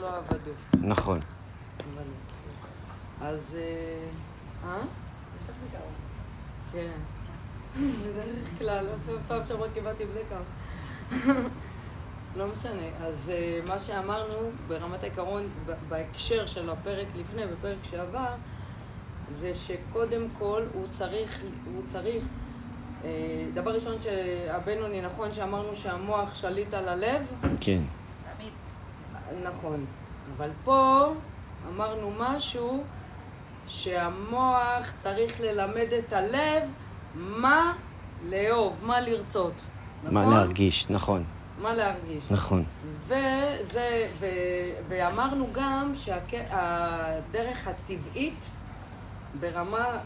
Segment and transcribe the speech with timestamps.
[0.00, 0.50] לא עבדו.
[0.80, 1.20] נכון.
[3.20, 3.56] אז...
[4.64, 4.70] אה?
[4.70, 4.80] אה?
[6.72, 6.90] כן.
[7.76, 8.86] בדרך כלל,
[9.28, 10.46] פעם שעברה קיבלתי בלקאוט.
[12.36, 12.82] לא משנה.
[13.00, 15.48] אז אה, מה שאמרנו ברמת העיקרון,
[15.88, 18.34] בהקשר של הפרק לפני, בפרק שעבר,
[19.32, 21.40] זה שקודם כל הוא צריך,
[21.74, 22.24] הוא צריך,
[23.04, 27.22] אה, דבר ראשון שהבינוני, נכון שאמרנו שהמוח שליט על הלב?
[27.60, 27.80] כן.
[29.42, 29.84] נכון.
[30.36, 31.12] אבל פה
[31.68, 32.84] אמרנו משהו
[33.66, 36.72] שהמוח צריך ללמד את הלב
[37.14, 37.72] מה
[38.24, 39.66] לאהוב, מה לרצות.
[40.02, 40.34] מה נכון?
[40.34, 41.24] להרגיש, נכון.
[41.62, 42.24] מה להרגיש.
[42.30, 42.64] נכון.
[42.98, 44.26] וזה, ו,
[44.88, 48.44] ואמרנו גם שהדרך הטבעית
[49.40, 49.98] ברמה,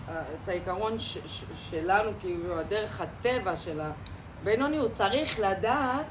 [0.44, 6.06] את העיקרון ש, ש, שלנו, כאילו, הדרך הטבע של הבינוני, הוא צריך לדעת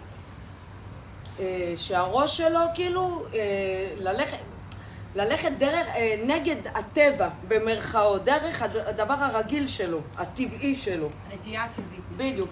[1.78, 3.40] שהראש שלו, כאילו, אה,
[3.98, 4.38] ללכת...
[5.16, 11.10] ללכת דרך, אה, נגד הטבע, במרכאות, דרך הד- הדבר הרגיל שלו, הטבעי שלו.
[11.34, 12.32] נטייה טבעית.
[12.34, 12.50] בדיוק,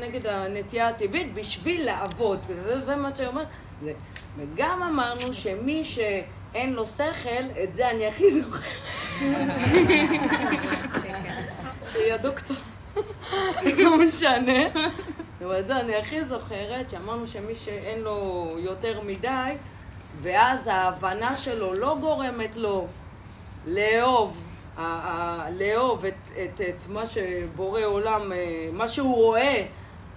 [0.00, 3.44] נגד הנטייה הטבעית, בשביל לעבוד, וזה זה מה שאומר.
[3.84, 3.92] זה.
[4.38, 8.62] וגם אמרנו שמי שאין לו שכל, את זה אני הכי זוכרת.
[11.92, 12.54] שידעו קצת,
[13.78, 14.62] לא משנה.
[15.44, 19.52] אבל את זה אני הכי זוכרת, שאמרנו שמי שאין לו יותר מדי,
[20.22, 22.86] ואז ההבנה שלו לא גורמת לו
[23.66, 24.44] לאהוב,
[25.50, 26.14] לאהוב את,
[26.44, 29.66] את, את מה שבורא עולם, אה, מה שהוא רואה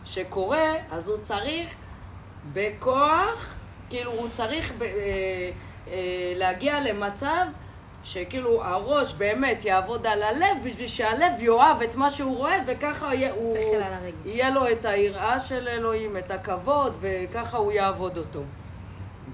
[0.05, 1.69] שקורה, אז הוא צריך
[2.53, 3.56] בכוח,
[3.89, 4.89] כאילו הוא צריך ב, אה,
[5.88, 7.45] אה, להגיע למצב
[8.03, 13.31] שכאילו הראש באמת יעבוד על הלב בשביל שהלב יאהב את מה שהוא רואה וככה יהיה,
[13.33, 13.55] הוא.
[14.25, 18.41] יהיה לו את היראה של אלוהים, את הכבוד וככה הוא יעבוד אותו.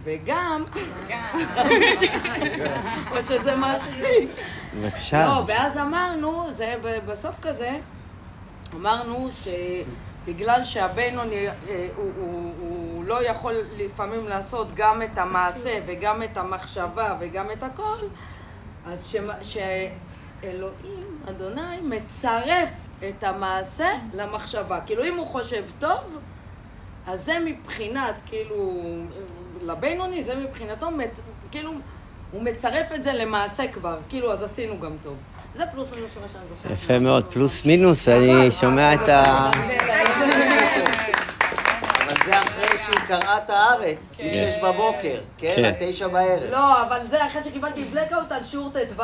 [0.03, 0.63] וגם,
[3.11, 4.29] או שזה מספיק.
[4.75, 5.27] בבקשה.
[5.27, 7.77] לא, ואז אמרנו, זה ב- בסוף כזה,
[8.75, 11.53] אמרנו שבגלל שהבינוני, אה,
[11.95, 17.63] הוא, הוא, הוא לא יכול לפעמים לעשות גם את המעשה וגם את המחשבה וגם את
[17.63, 17.97] הכל,
[18.92, 22.70] אז שאלוהים, אדוני, מצרף
[23.09, 24.80] את המעשה למחשבה.
[24.86, 26.18] כאילו, אם הוא חושב טוב,
[27.08, 28.81] אז זה מבחינת, כאילו,
[29.62, 31.20] לבינוני, זה מבחינתו, מצ...
[31.52, 31.72] כאילו,
[32.31, 35.16] הוא מצרף את זה למעשה כבר, כאילו, אז עשינו גם טוב.
[35.56, 36.72] זה פלוס מינוס מה שאני זוכרת.
[36.72, 39.52] יפה מאוד, פלוס מינוס, אני שומע את ה...
[42.27, 45.53] זה אחרי שהיא קראה את הארץ, מ-6 בבוקר, כן?
[45.55, 45.65] כן.
[45.65, 46.43] עד 9 בערב.
[46.51, 49.03] לא, אבל זה אחרי שקיבלתי בלקאוט על שיעור ט"ו,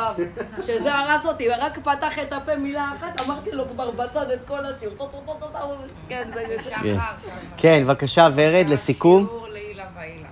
[0.62, 4.66] שזה הרס אותי, רק פתח את הפה מילה אחת, אמרתי לו כבר בצד את כל
[4.66, 6.44] השיעור, טו טו טו טו טו, מסכן, זה...
[6.44, 6.62] כן.
[6.62, 7.30] שחר, שחר.
[7.56, 9.26] כן, בבקשה, ורד, לסיכום.
[9.26, 10.28] שיעור לעילה ועילה.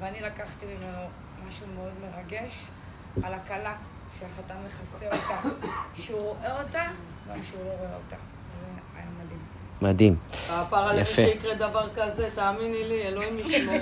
[0.00, 0.98] ואני לקחתי ממנו
[1.48, 2.52] משהו מאוד מרגש
[3.22, 3.74] על הכלה,
[4.18, 5.48] שהחתן מכסה אותה,
[5.94, 6.82] שהוא רואה אותה,
[7.28, 8.16] גם שהוא לא רואה אותה.
[9.82, 10.16] מדהים.
[10.50, 11.22] הפער יפה.
[11.26, 13.76] שיקרה דבר כזה, תאמיני לי, אלוהים ישמור.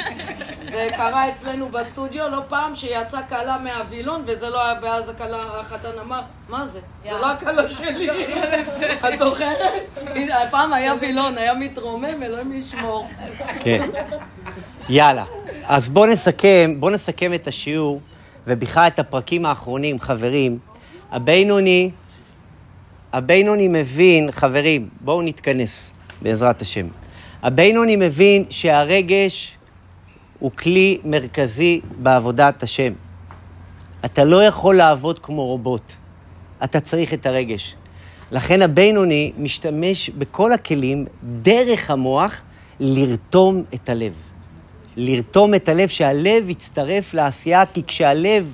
[0.72, 5.98] זה קרה אצלנו בסטודיו לא פעם שיצאה כלה מהווילון וזה לא היה, ואז הכלה, החתן
[6.04, 6.80] אמר, מה זה?
[7.04, 8.08] זה לא הכלה שלי.
[9.08, 9.72] את זוכרת?
[10.50, 13.08] פעם היה וילון, היה מתרומם, אלוהים ישמור.
[13.60, 13.90] כן.
[14.88, 15.24] יאללה.
[15.64, 18.00] אז בואו נסכם, בואו נסכם את השיעור,
[18.46, 20.58] ובכלל את הפרקים האחרונים, חברים.
[21.10, 21.90] הבינוני,
[23.12, 25.92] הבינוני מבין, חברים, בואו נתכנס,
[26.22, 26.86] בעזרת השם.
[27.42, 29.56] הבינוני מבין שהרגש
[30.38, 32.92] הוא כלי מרכזי בעבודת השם.
[34.04, 35.92] אתה לא יכול לעבוד כמו רובוט.
[36.64, 37.74] אתה צריך את הרגש.
[38.30, 42.42] לכן הבינוני משתמש בכל הכלים, דרך המוח,
[42.80, 44.12] לרתום את הלב.
[44.96, 48.52] לרתום את הלב, שהלב יצטרף לעשייה, כי כשהלב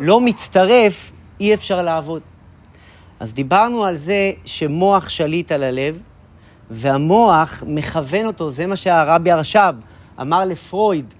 [0.00, 2.31] לא מצטרף, אי אפשר לעבוד.
[3.22, 5.98] אז דיברנו על זה שמוח שליט על הלב,
[6.70, 9.74] והמוח מכוון אותו, זה מה שהרבי הרש"ב
[10.20, 11.14] אמר לפרויד,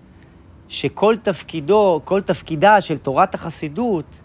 [0.69, 4.21] שכל תפקידו, כל תפקידה של תורת החסידות,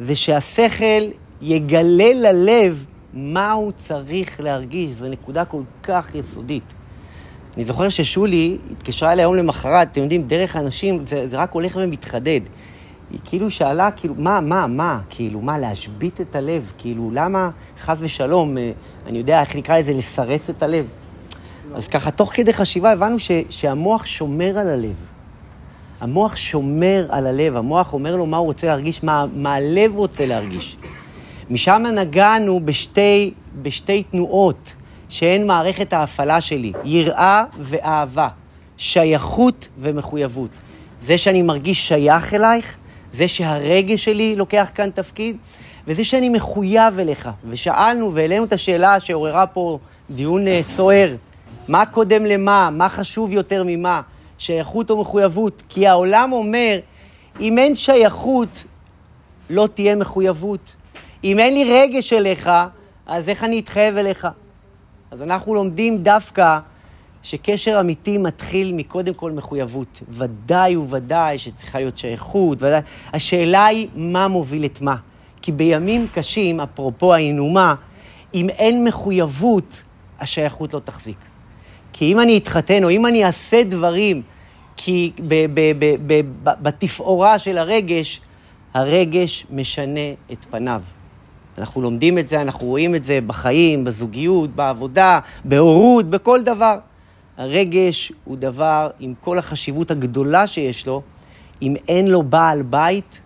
[0.00, 1.10] זה שהשכל
[1.42, 2.84] יגלה ללב
[3.14, 4.90] מה הוא צריך להרגיש.
[4.90, 6.72] זו נקודה כל כך יסודית.
[7.56, 11.78] אני זוכר ששולי התקשרה אליי יום למחרת, אתם יודעים, דרך אנשים, זה, זה רק הולך
[11.82, 12.40] ומתחדד.
[13.10, 16.72] היא כאילו שאלה, כאילו, מה, מה, מה, כאילו, מה, להשבית את הלב?
[16.78, 18.72] כאילו, למה, חס ושלום, אה,
[19.06, 20.86] אני יודע איך נקרא לזה, לסרס את הלב?
[21.74, 24.94] אז ככה, תוך כדי חשיבה הבנו ש, שהמוח שומר על הלב.
[26.00, 30.26] המוח שומר על הלב, המוח אומר לו מה הוא רוצה להרגיש, מה, מה הלב רוצה
[30.26, 30.76] להרגיש.
[31.50, 34.72] משם נגענו בשתי, בשתי תנועות
[35.08, 38.28] שהן מערכת ההפעלה שלי, יראה ואהבה,
[38.76, 40.50] שייכות ומחויבות.
[41.00, 42.76] זה שאני מרגיש שייך אלייך,
[43.12, 45.36] זה שהרגש שלי לוקח כאן תפקיד,
[45.86, 47.28] וזה שאני מחויב אליך.
[47.48, 49.78] ושאלנו והעלינו את השאלה שעוררה פה
[50.10, 51.14] דיון אה, סוער,
[51.68, 54.00] מה קודם למה, מה חשוב יותר ממה,
[54.38, 55.62] שייכות או מחויבות?
[55.68, 56.78] כי העולם אומר,
[57.40, 58.64] אם אין שייכות,
[59.50, 60.76] לא תהיה מחויבות.
[61.24, 62.50] אם אין לי רגש אליך,
[63.06, 64.28] אז איך אני אתחייב אליך?
[65.10, 66.58] אז אנחנו לומדים דווקא
[67.22, 70.02] שקשר אמיתי מתחיל מקודם כל מחויבות.
[70.08, 72.80] ודאי וודאי שצריכה להיות שייכות, ודאי.
[73.12, 74.96] השאלה היא מה מוביל את מה.
[75.42, 77.74] כי בימים קשים, אפרופו האינומה,
[78.34, 79.82] אם אין מחויבות,
[80.20, 81.18] השייכות לא תחזיק.
[81.92, 84.22] כי אם אני אתחתן, או אם אני אעשה דברים
[84.76, 85.12] כי
[86.62, 88.20] בתפאורה של הרגש,
[88.74, 90.82] הרגש משנה את פניו.
[91.58, 96.78] אנחנו לומדים את זה, אנחנו רואים את זה בחיים, בזוגיות, בעבודה, בהורות, בכל דבר.
[97.40, 101.02] הרגש הוא דבר עם כל החשיבות הגדולה שיש לו,
[101.62, 103.20] אם אין לו בעל בית,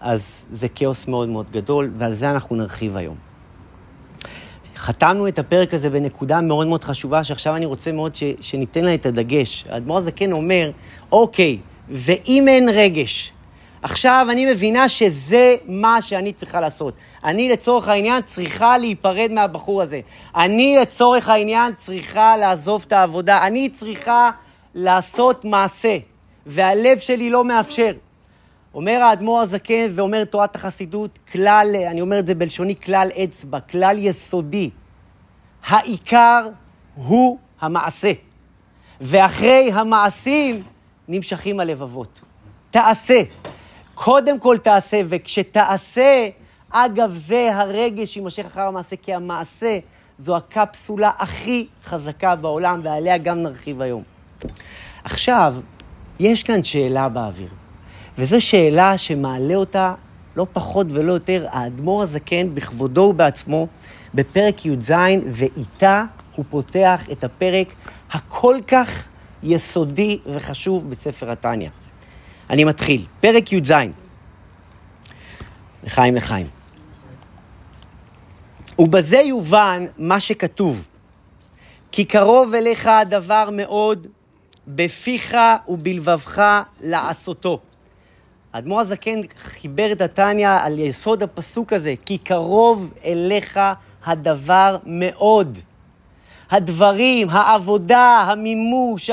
[0.00, 3.16] אז זה כאוס מאוד מאוד גדול, ועל זה אנחנו נרחיב היום.
[4.76, 8.94] חתמנו את הפרק הזה בנקודה מאוד מאוד חשובה, שעכשיו אני רוצה מאוד ש, שניתן לה
[8.94, 9.64] את הדגש.
[9.68, 10.70] האדמו"ר הזקן אומר,
[11.12, 11.58] אוקיי,
[11.88, 13.32] ואם אין רגש,
[13.82, 16.94] עכשיו אני מבינה שזה מה שאני צריכה לעשות.
[17.24, 20.00] אני לצורך העניין צריכה להיפרד מהבחור הזה.
[20.36, 23.46] אני לצורך העניין צריכה לעזוב את העבודה.
[23.46, 24.30] אני צריכה
[24.74, 25.98] לעשות מעשה,
[26.46, 27.92] והלב שלי לא מאפשר.
[28.74, 33.96] אומר האדמו"ר הזקן ואומר תורת החסידות, כלל, אני אומר את זה בלשוני, כלל אצבע, כלל
[33.98, 34.70] יסודי.
[35.66, 36.48] העיקר
[36.94, 38.12] הוא המעשה.
[39.00, 40.62] ואחרי המעשים
[41.08, 42.20] נמשכים הלבבות.
[42.70, 43.22] תעשה.
[44.04, 46.28] קודם כל תעשה, וכשתעשה,
[46.70, 49.78] אגב זה הרגש יימשך אחר המעשה, כי המעשה
[50.18, 54.02] זו הקפסולה הכי חזקה בעולם, ועליה גם נרחיב היום.
[55.04, 55.54] עכשיו,
[56.20, 57.48] יש כאן שאלה באוויר.
[58.18, 59.94] וזו שאלה שמעלה אותה
[60.36, 63.66] לא פחות ולא יותר האדמו"ר הזקן בכבודו ובעצמו
[64.14, 64.92] בפרק י"ז,
[65.30, 66.04] ואיתה
[66.36, 67.74] הוא פותח את הפרק
[68.12, 69.04] הכל כך
[69.42, 71.68] יסודי וחשוב בספר התניא.
[72.50, 73.06] אני מתחיל.
[73.20, 73.72] פרק י"ז.
[75.84, 76.46] לחיים לחיים.
[78.78, 80.86] ובזה יובן מה שכתוב,
[81.92, 84.06] כי קרוב אליך הדבר מאוד,
[84.68, 85.36] בפיך
[85.68, 87.60] ובלבבך לעשותו.
[88.52, 93.60] האדמו"ר הזקן חיבר את התניא על יסוד הפסוק הזה, כי קרוב אליך
[94.04, 95.58] הדבר מאוד.
[96.50, 99.10] הדברים, העבודה, המימוש,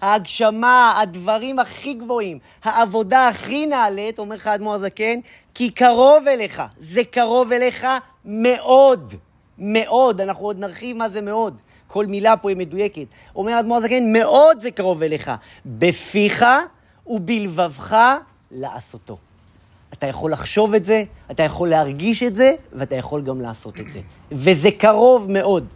[0.00, 5.20] ההגשמה, הדברים הכי גבוהים, העבודה הכי נעלית, אומר לך האדמו"ר הזקן,
[5.54, 7.86] כי קרוב אליך, זה קרוב אליך
[8.24, 9.14] מאוד,
[9.58, 11.56] מאוד, אנחנו עוד נרחיב מה זה מאוד.
[11.86, 13.06] כל מילה פה היא מדויקת.
[13.36, 15.30] אומר האדמו"ר הזקן, מאוד זה קרוב אליך.
[15.66, 16.44] בפיך
[17.06, 17.96] ובלבבך
[18.50, 19.16] לעשותו.
[19.92, 23.90] אתה יכול לחשוב את זה, אתה יכול להרגיש את זה, ואתה יכול גם לעשות את
[23.90, 24.00] זה.
[24.32, 25.66] וזה קרוב מאוד.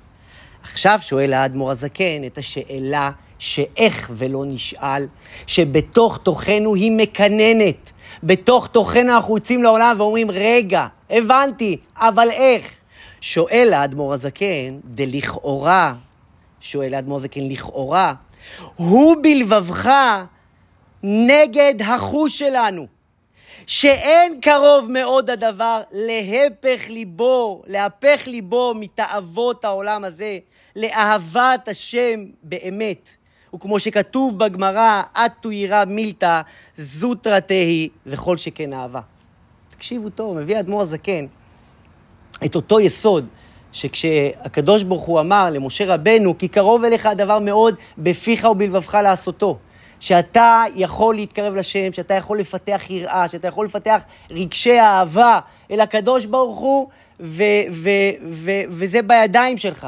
[0.62, 5.06] עכשיו שואל האדמו"ר הזקן את השאלה שאיך ולא נשאל,
[5.47, 7.91] שבתוך תוכנו היא מקננת.
[8.23, 12.75] בתוך תוכנו אנחנו יוצאים לעולם ואומרים, רגע, הבנתי, אבל איך?
[13.20, 15.94] שואל האדמו"ר הזקן, דלכאורה,
[16.61, 18.14] שואל האדמו"ר הזקן, לכאורה,
[18.76, 19.91] הוא בלבבך
[21.03, 22.87] נגד החוש שלנו.
[23.67, 30.38] שאין קרוב מאוד הדבר להפך ליבו, להפך ליבו מתאוות העולם הזה,
[30.76, 33.09] לאהבת השם באמת.
[33.54, 36.40] וכמו שכתוב בגמרא, אטו ירא מילתא,
[36.76, 39.00] זוטרא תהי, וכל שכן אהבה.
[39.71, 41.26] תקשיבו טוב, מביא האדמו"ר הזקן
[42.45, 43.26] את אותו יסוד,
[43.73, 49.59] שכשהקדוש ברוך הוא אמר למשה רבנו, כי קרוב אליך הדבר מאוד בפיך ובלבבך לעשותו.
[50.02, 55.38] שאתה יכול להתקרב לשם, שאתה יכול לפתח יראה, שאתה יכול לפתח רגשי אהבה
[55.71, 56.88] אל הקדוש ברוך הוא,
[57.21, 57.42] ו-
[57.73, 57.88] ו-
[58.30, 59.87] ו- וזה בידיים שלך.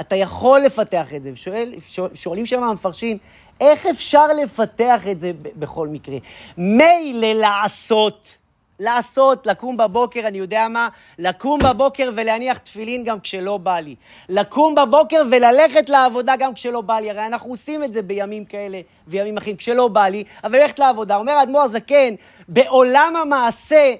[0.00, 1.30] אתה יכול לפתח את זה.
[1.32, 1.72] ושואל,
[2.14, 3.18] שואלים שם המפרשים,
[3.60, 6.16] איך אפשר לפתח את זה בכל מקרה?
[6.58, 8.36] מילא לעשות.
[8.80, 13.94] לעשות, לקום בבוקר, אני יודע מה, לקום בבוקר ולהניח תפילין גם כשלא בא לי.
[14.28, 17.10] לקום בבוקר וללכת לעבודה גם כשלא בא לי.
[17.10, 21.16] הרי אנחנו עושים את זה בימים כאלה וימים אחרים, כשלא בא לי, אבל ללכת לעבודה.
[21.16, 22.14] אומר האדמו"ר הזקן,
[22.48, 23.94] בעולם המעשה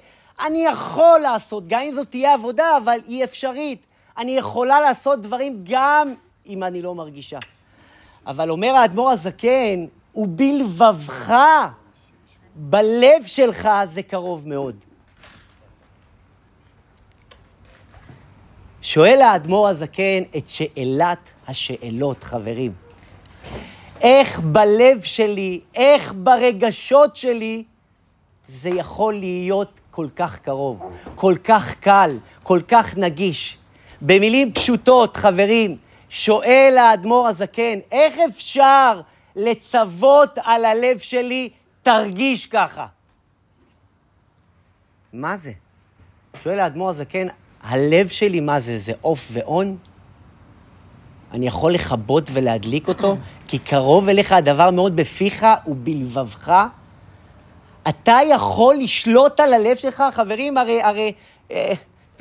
[0.47, 3.87] אני יכול לעשות, גם אם זאת תהיה עבודה, אבל היא אפשרית.
[4.19, 6.15] אני יכולה לעשות דברים גם
[6.47, 7.39] אם אני לא מרגישה.
[8.27, 11.35] אבל אומר האדמו"ר הזקן, ובלבבך
[12.61, 14.77] בלב שלך זה קרוב מאוד.
[18.83, 22.73] שואל האדמו"ר הזקן את שאלת השאלות, חברים.
[24.01, 27.65] איך בלב שלי, איך ברגשות שלי,
[28.49, 30.79] זה יכול להיות כל כך קרוב,
[31.15, 33.59] כל כך קל, כל כך נגיש.
[34.03, 35.77] במילים פשוטות, חברים,
[36.11, 39.01] שואל האדמו"ר הזקן, איך אפשר
[39.37, 41.51] לצוות על הלב שלי,
[41.89, 42.87] תרגיש ככה?
[45.13, 45.53] מה זה?
[46.45, 47.27] שואל האדמו"ר הזקן,
[47.63, 48.79] הלב שלי, מה זה?
[48.79, 49.77] זה עוף ואון?
[51.33, 53.17] אני יכול לכבות ולהדליק אותו?
[53.47, 56.65] כי קרוב אליך הדבר מאוד בפיך ובלבבך.
[57.89, 60.05] אתה יכול לשלוט על הלב שלך?
[60.13, 61.13] חברים, הרי, הרי,
[61.51, 61.73] אה,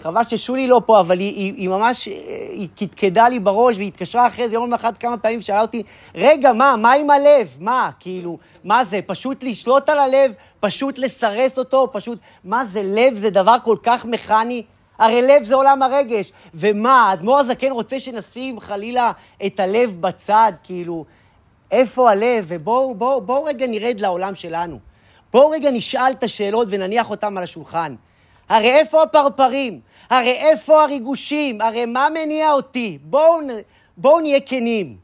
[0.08, 2.14] חבל ששולי לא פה, אבל היא, היא, היא ממש, אה,
[2.50, 5.84] היא קדקדה לי בראש, והיא התקשרה אחרי זה יום אחד כמה פעמים, שאלה אותי,
[6.16, 7.58] רגע, מה, מה עם הלב?
[7.60, 13.18] מה, כאילו, מה זה, פשוט לשלוט על הלב, פשוט לסרס אותו, פשוט, מה זה, לב
[13.18, 14.64] זה דבר כל כך מכני?
[15.00, 16.32] הרי לב זה עולם הרגש.
[16.54, 19.12] ומה, האדמו"ר הזקן רוצה שנשים חלילה
[19.46, 21.06] את הלב בצד, כאילו,
[21.72, 22.46] איפה הלב?
[22.48, 24.80] ובואו בוא, בוא רגע נרד לעולם שלנו.
[25.34, 27.96] בואו רגע נשאל את השאלות ונניח אותן על השולחן.
[28.50, 29.80] הרי איפה הפרפרים?
[30.10, 31.62] הרי איפה הריגושים?
[31.62, 32.98] הרי מה מניע אותי?
[33.02, 33.40] בואו
[33.98, 34.98] בוא נהיה כנים.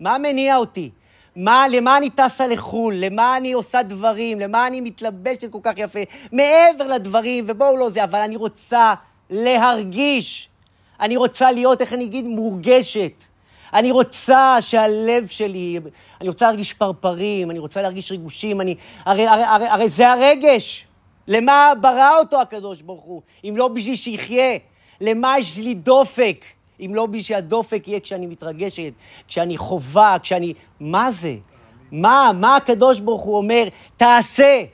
[0.00, 0.90] מה מניע אותי?
[1.36, 2.94] מה, למה אני טסה לחו"ל?
[2.96, 4.40] למה אני עושה דברים?
[4.40, 5.98] למה אני מתלבשת כל כך יפה?
[6.32, 8.94] מעבר לדברים, ובואו לא זה, אבל אני רוצה
[9.30, 10.48] להרגיש.
[11.00, 13.12] אני רוצה להיות, איך אני אגיד, מורגשת.
[13.74, 15.80] אני רוצה שהלב שלי,
[16.20, 18.74] אני רוצה להרגיש פרפרים, אני רוצה להרגיש ריגושים, אני...
[19.04, 20.87] הרי, הרי, הרי, הרי זה הרגש.
[21.28, 24.58] למה ברא אותו הקדוש ברוך הוא, אם לא בשביל שיחיה?
[25.00, 26.44] למה יש לי דופק,
[26.80, 28.92] אם לא בשביל שהדופק יהיה כשאני מתרגשת,
[29.28, 30.54] כשאני חובה, כשאני...
[30.80, 31.34] מה זה?
[31.92, 32.30] מה?
[32.34, 33.64] מה הקדוש ברוך הוא אומר?
[33.96, 34.64] תעשה.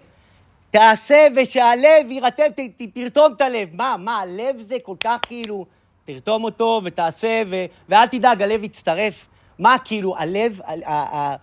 [0.71, 3.69] תעשה ושהלב יירתם, ת, ת, תרתום את הלב.
[3.73, 5.67] מה, מה, הלב זה כל כך כאילו,
[6.05, 9.27] תרתום אותו ותעשה, ו, ואל תדאג, הלב יצטרף.
[9.59, 11.37] מה, כאילו, הלב, ה, ה, ה,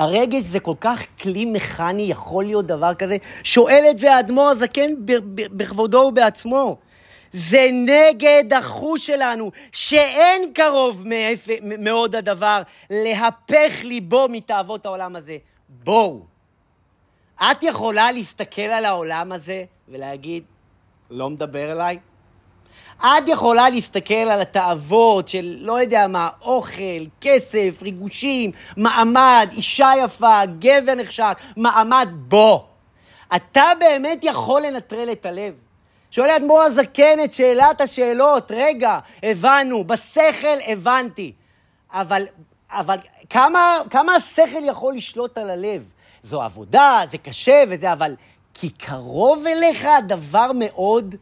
[0.00, 3.16] הרגש זה כל כך כלי מכני, יכול להיות דבר כזה?
[3.44, 4.90] שואל את זה האדמו"ר הזקן
[5.34, 6.76] בכבודו ובעצמו.
[7.32, 11.02] זה נגד החוש שלנו, שאין קרוב
[11.62, 15.36] מאוד הדבר להפך ליבו מתאוות העולם הזה.
[15.68, 16.20] בואו.
[17.42, 20.42] את יכולה להסתכל על העולם הזה ולהגיד,
[21.10, 21.98] לא מדבר אליי?
[22.98, 30.40] את יכולה להסתכל על התאוות של לא יודע מה, אוכל, כסף, ריגושים, מעמד, אישה יפה,
[30.58, 32.60] גבר נחשק, מעמד, בוא.
[33.36, 35.54] אתה באמת יכול לנטרל את הלב.
[36.10, 41.32] שואל האדמו"ר הזקן את שאלת השאלות, רגע, הבנו, בשכל הבנתי.
[41.92, 42.26] אבל,
[42.70, 42.96] אבל
[43.30, 45.82] כמה, כמה השכל יכול לשלוט על הלב?
[46.22, 48.14] זו עבודה, זה קשה וזה, אבל
[48.54, 51.14] כי קרוב אליך הדבר מאוד,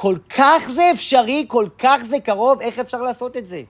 [0.00, 3.62] כל כך זה אפשרי, כל כך זה קרוב, איך אפשר לעשות את זה?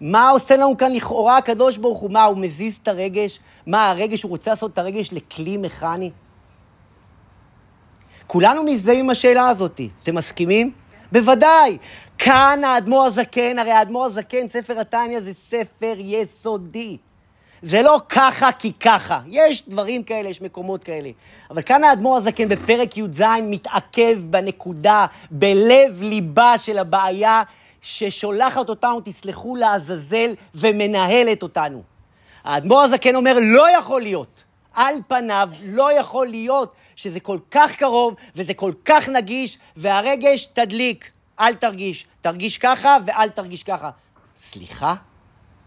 [0.00, 2.10] מה עושה לנו כאן לכאורה הקדוש ברוך הוא?
[2.10, 3.38] מה, הוא מזיז את הרגש?
[3.66, 6.10] מה, הרגש, הוא רוצה לעשות את הרגש לכלי מכני?
[8.26, 9.80] כולנו מזדהים עם השאלה הזאת.
[10.02, 10.72] אתם מסכימים?
[11.12, 11.78] בוודאי.
[12.18, 16.96] כאן האדמו"ר הזקן, הרי האדמו"ר הזקן, ספר התניא זה ספר יסודי.
[17.62, 19.20] זה לא ככה כי ככה.
[19.26, 21.10] יש דברים כאלה, יש מקומות כאלה.
[21.50, 27.42] אבל כאן האדמו"ר הזקן בפרק י"ז מתעכב בנקודה, בלב ליבה של הבעיה
[27.82, 31.82] ששולחת אותנו, תסלחו לעזאזל, ומנהלת אותנו.
[32.44, 34.44] האדמו"ר הזקן אומר, לא יכול להיות.
[34.74, 41.10] על פניו לא יכול להיות שזה כל כך קרוב וזה כל כך נגיש, והרגש תדליק,
[41.40, 42.06] אל תרגיש.
[42.20, 43.90] תרגיש ככה ואל תרגיש ככה.
[44.36, 44.94] סליחה?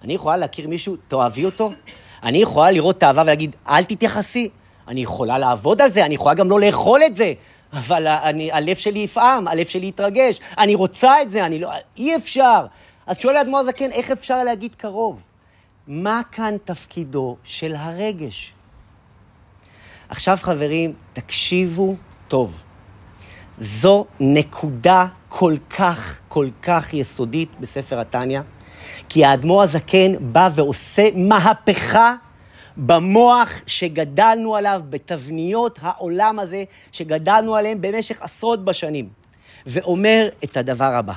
[0.03, 1.71] אני יכולה להכיר מישהו, תאהבי אותו?
[2.23, 4.49] אני יכולה לראות תאווה ולהגיד, אל תתייחסי.
[4.87, 7.33] אני יכולה לעבוד על זה, אני יכולה גם לא לאכול את זה.
[7.73, 10.39] אבל אני, הלב שלי יפעם, הלב שלי יתרגש.
[10.57, 11.69] אני רוצה את זה, אני לא...
[11.97, 12.65] אי אפשר.
[13.07, 15.21] אז שואל האדמו"ר הזקן, איך אפשר להגיד קרוב?
[15.87, 18.53] מה כאן תפקידו של הרגש?
[20.09, 21.95] עכשיו, חברים, תקשיבו
[22.27, 22.63] טוב.
[23.57, 28.41] זו נקודה כל כך, כל כך יסודית בספר התניא.
[29.09, 32.15] כי האדמו"ר הזקן בא ועושה מהפכה
[32.77, 39.09] במוח שגדלנו עליו, בתבניות העולם הזה שגדלנו עליהם במשך עשרות בשנים,
[39.65, 41.13] ואומר את הדבר הבא,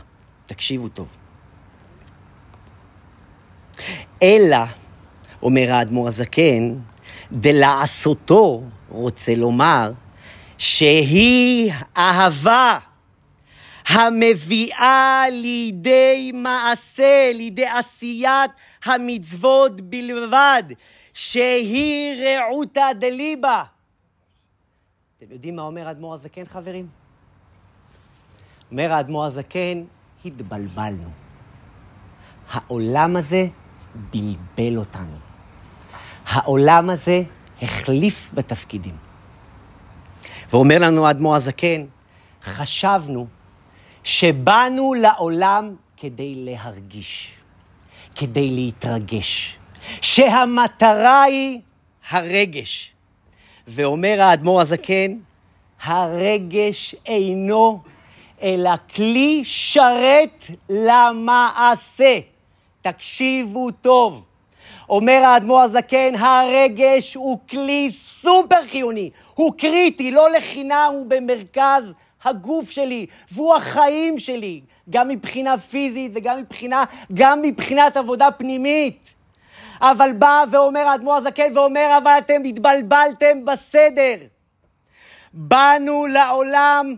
[0.47, 1.07] תקשיבו טוב.
[4.23, 4.57] אלא,
[5.43, 6.75] אומר האדמו"ר הזקן,
[7.33, 9.93] דלעשותו רוצה לומר
[10.59, 12.78] שהיא אהבה.
[13.87, 18.50] המביאה לידי מעשה, לידי עשיית
[18.85, 20.62] המצוות בלבד,
[21.12, 23.64] שהיא רעותא דליבה.
[25.19, 26.87] אתם יודעים מה אומר האדמו"ר הזקן, חברים?
[28.71, 29.85] אומר האדמו"ר הזקן,
[30.25, 31.09] התבלבלנו.
[32.50, 33.47] העולם הזה
[33.95, 35.17] בלבל אותנו.
[36.26, 37.23] העולם הזה
[37.62, 38.97] החליף בתפקידים.
[40.50, 41.85] ואומר לנו האדמו"ר הזקן,
[42.43, 43.26] חשבנו
[44.04, 47.32] שבאנו לעולם כדי להרגיש,
[48.16, 49.56] כדי להתרגש,
[50.00, 51.61] שהמטרה היא
[52.11, 52.90] הרגש.
[53.68, 55.16] ואומר האדמו"ר הזקן,
[55.82, 57.80] הרגש אינו
[58.42, 62.18] אלא כלי שרת למעשה.
[62.82, 64.25] תקשיבו טוב.
[64.88, 71.92] אומר האדמו"ר הזקן, הרגש הוא כלי סופר חיוני, הוא קריטי, לא לחינם, הוא במרכז
[72.25, 79.14] הגוף שלי, והוא החיים שלי, גם מבחינה פיזית וגם מבחינה, גם מבחינת עבודה פנימית.
[79.81, 84.14] אבל בא ואומר האדמו"ר הזקן ואומר, אבל אתם התבלבלתם בסדר.
[85.33, 86.95] באנו לעולם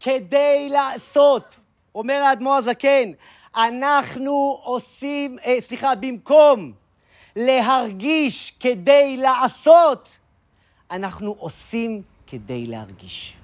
[0.00, 1.56] כדי לעשות.
[1.94, 3.10] אומר האדמו"ר הזקן,
[3.56, 6.72] אנחנו עושים, אה, סליחה, במקום
[7.36, 10.08] להרגיש כדי לעשות,
[10.90, 13.39] אנחנו עושים כדי להרגיש.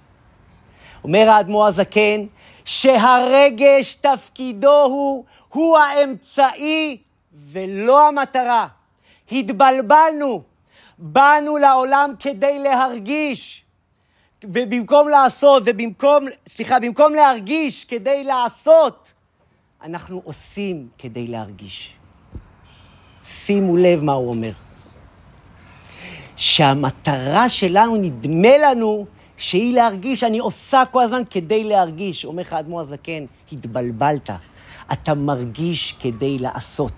[1.07, 2.27] אומר האדמו"ר הזקן,
[2.65, 6.99] שהרגש תפקידו הוא, הוא האמצעי
[7.53, 8.67] ולא המטרה.
[9.33, 10.43] התבלבלנו,
[10.99, 13.65] באנו לעולם כדי להרגיש,
[14.45, 19.13] ובמקום לעשות, ובמקום, סליחה, במקום להרגיש כדי לעשות,
[19.83, 21.95] אנחנו עושים כדי להרגיש.
[23.25, 24.53] שימו לב מה הוא אומר.
[26.37, 32.25] שהמטרה שלנו, נדמה לנו, שהיא להרגיש, אני עושה כל הזמן כדי להרגיש.
[32.25, 34.31] אומר לך האדמו"ר הזקן, התבלבלת.
[34.93, 36.93] אתה מרגיש כדי לעשות.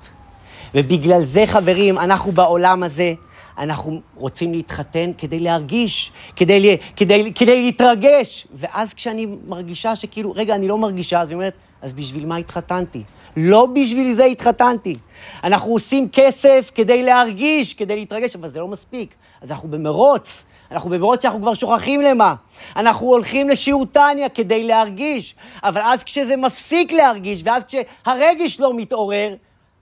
[0.74, 3.14] ובגלל זה, חברים, אנחנו בעולם הזה,
[3.58, 8.46] אנחנו רוצים להתחתן כדי להרגיש, כדי, כדי, כדי להתרגש.
[8.54, 13.02] ואז כשאני מרגישה שכאילו, רגע, אני לא מרגישה, אז היא אומרת, אז בשביל מה התחתנתי?
[13.36, 14.96] לא בשביל זה התחתנתי.
[15.44, 19.14] אנחנו עושים כסף כדי להרגיש, כדי להתרגש, אבל זה לא מספיק.
[19.40, 20.44] אז אנחנו במרוץ.
[20.72, 22.34] אנחנו במרוץ שאנחנו כבר שוכחים למה.
[22.76, 29.34] אנחנו הולכים לשיעור טניה כדי להרגיש, אבל אז כשזה מפסיק להרגיש, ואז כשהרגש לא מתעורר,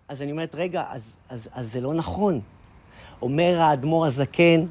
[0.09, 2.41] אז אני אומרת, רגע, אז, אז, אז זה לא נכון.
[3.23, 4.67] אומר האדמו"ר הזקן,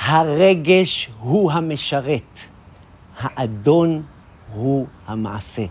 [0.00, 2.38] הרגש הוא המשרת,
[3.20, 4.02] האדון
[4.54, 5.64] הוא המעשה.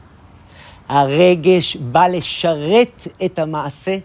[0.88, 3.98] הרגש בא לשרת את המעשה,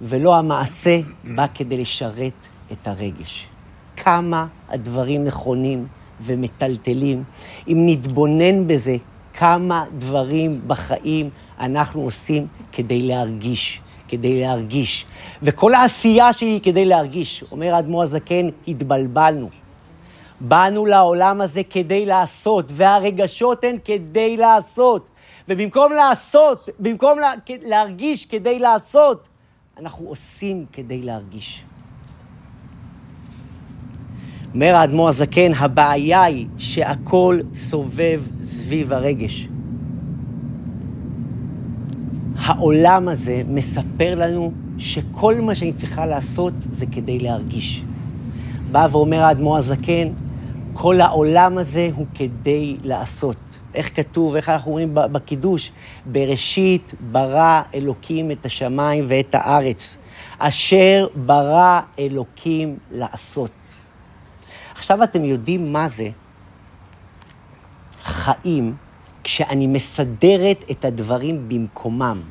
[0.00, 3.48] ולא המעשה בא כדי לשרת את הרגש.
[3.96, 5.86] כמה הדברים נכונים
[6.20, 7.24] ומטלטלים.
[7.68, 8.96] אם נתבונן בזה,
[9.34, 11.30] כמה דברים בחיים
[11.60, 15.06] אנחנו עושים כדי להרגיש, כדי להרגיש.
[15.42, 17.44] וכל העשייה שלי כדי להרגיש.
[17.52, 19.48] אומר האדמו"ר הזקן, התבלבלנו.
[20.40, 25.08] באנו לעולם הזה כדי לעשות, והרגשות הן כדי לעשות.
[25.48, 27.32] ובמקום לעשות, במקום לה,
[27.62, 29.28] להרגיש כדי לעשות,
[29.78, 31.64] אנחנו עושים כדי להרגיש.
[34.56, 39.48] אומר האדמו"ר הזקן, הבעיה היא שהכל סובב סביב הרגש.
[42.38, 47.84] העולם הזה מספר לנו שכל מה שאני צריכה לעשות זה כדי להרגיש.
[48.72, 50.08] בא ואומר האדמו"ר הזקן,
[50.72, 53.36] כל העולם הזה הוא כדי לעשות.
[53.74, 55.72] איך כתוב, איך אנחנו אומרים בקידוש?
[56.06, 59.96] בראשית ברא אלוקים את השמיים ואת הארץ,
[60.38, 63.50] אשר ברא אלוקים לעשות.
[64.76, 66.08] עכשיו אתם יודעים מה זה
[68.02, 68.76] חיים
[69.24, 72.22] כשאני מסדרת את הדברים במקומם.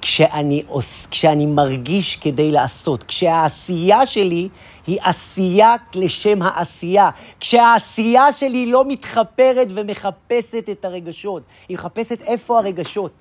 [0.00, 0.62] כשאני,
[1.10, 4.48] כשאני מרגיש כדי לעשות, כשהעשייה שלי
[4.86, 13.12] היא עשייה לשם העשייה, כשהעשייה שלי לא מתחפרת ומחפשת את הרגשות, היא מחפשת איפה הרגשות.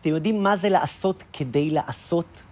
[0.00, 2.42] אתם יודעים מה זה לעשות כדי לעשות?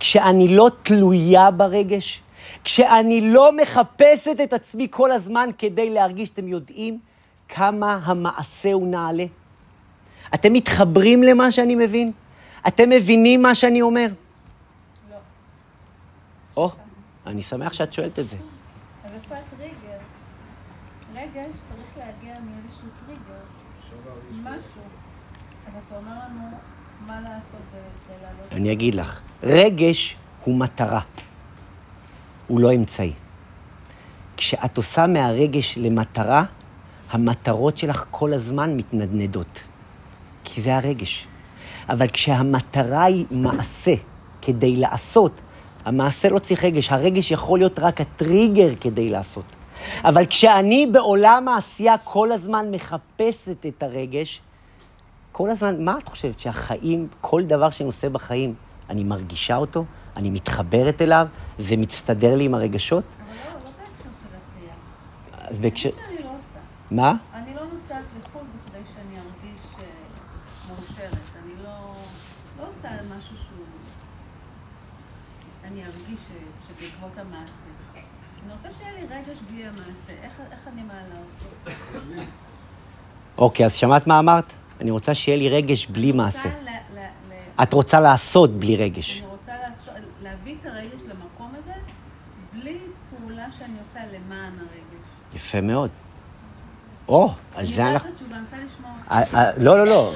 [0.00, 2.20] כשאני לא תלויה ברגש,
[2.64, 6.98] כשאני לא מחפשת את עצמי כל הזמן כדי להרגיש, אתם יודעים
[7.48, 9.24] כמה המעשה הוא נעלה?
[10.34, 12.12] אתם מתחברים למה שאני מבין?
[12.68, 14.06] אתם מבינים מה שאני אומר?
[15.10, 15.16] לא.
[16.56, 16.70] או,
[17.26, 18.36] אני שמח שאת שואלת את זה.
[19.04, 19.98] אז איפה הטריגר?
[21.14, 23.40] רגש צריך להגיע מאיזשהו טריגר,
[24.42, 24.82] משהו.
[25.66, 26.50] אז אתה אומר לנו
[27.06, 28.52] מה לעשות כדי לעלות.
[28.52, 31.00] אני אגיד לך, רגש הוא מטרה,
[32.48, 33.12] הוא לא אמצעי.
[34.36, 36.44] כשאת עושה מהרגש למטרה,
[37.10, 39.60] המטרות שלך כל הזמן מתנדנדות.
[40.44, 41.26] כי זה הרגש.
[41.88, 43.94] אבל כשהמטרה היא מעשה
[44.42, 45.40] כדי לעשות,
[45.84, 49.56] המעשה לא צריך רגש, הרגש יכול להיות רק הטריגר כדי לעשות.
[50.04, 54.40] אבל כשאני בעולם העשייה כל הזמן מחפשת את הרגש,
[55.32, 58.54] כל הזמן, מה את חושבת שהחיים, כל דבר שאני עושה בחיים,
[58.90, 59.84] אני מרגישה אותו,
[60.16, 61.26] אני מתחברת אליו,
[61.58, 63.04] זה מצטדר לי עם הרגשות.
[63.18, 64.74] אבל לא, לא בהקשר של עשייה.
[65.50, 65.90] אז בהקשר...
[65.92, 66.58] שאני לא עושה.
[66.90, 67.14] מה?
[67.34, 69.84] אני לא נוסעת לחו"ל בכדי שאני ארגיש אה,
[70.68, 71.30] מאושרת.
[71.44, 71.92] אני לא,
[72.58, 73.64] לא עושה משהו שהוא...
[75.64, 77.68] אני ארגיש ש- שבעקבות המעשה.
[78.44, 80.22] אני רוצה שיהיה לי רגש בלי המעשה.
[80.22, 81.70] איך, איך אני מעלה אותו?
[83.38, 84.52] אוקיי, אז שמעת מה אמרת?
[84.80, 86.48] אני רוצה שיהיה לי רגש בלי מעשה.
[87.62, 89.18] את רוצה לעשות בלי רגש.
[89.18, 91.72] אני רוצה לעשות, להביא את הרגש למקום הזה
[92.52, 92.78] בלי
[93.10, 95.34] פעולה שאני עושה למען הרגש.
[95.34, 95.90] יפה מאוד.
[97.08, 98.10] או, על זה אני אנחנו...
[98.10, 98.90] אני רוצה לשמוע.
[99.10, 100.12] אה, אה, לא, לא, לא.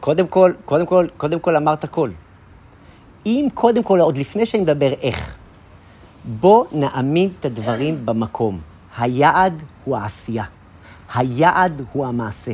[0.00, 2.10] קודם כל, קודם כל, קודם כל אמרת הכל.
[3.26, 5.36] אם קודם כל, עוד לפני שאני מדבר איך,
[6.24, 8.60] בוא נעמיד את הדברים במקום.
[8.98, 10.44] היעד הוא העשייה.
[11.14, 12.52] היעד הוא המעשה.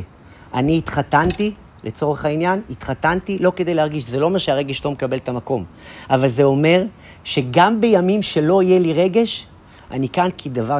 [0.53, 5.29] אני התחתנתי, לצורך העניין, התחתנתי לא כדי להרגיש, זה לא אומר שהרגש לא מקבל את
[5.29, 5.65] המקום,
[6.09, 6.83] אבל זה אומר
[7.23, 9.47] שגם בימים שלא יהיה לי רגש,
[9.91, 10.79] אני כאן כי דבר,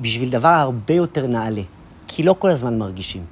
[0.00, 1.62] בשביל דבר הרבה יותר נעלה,
[2.08, 3.22] כי לא כל הזמן מרגישים.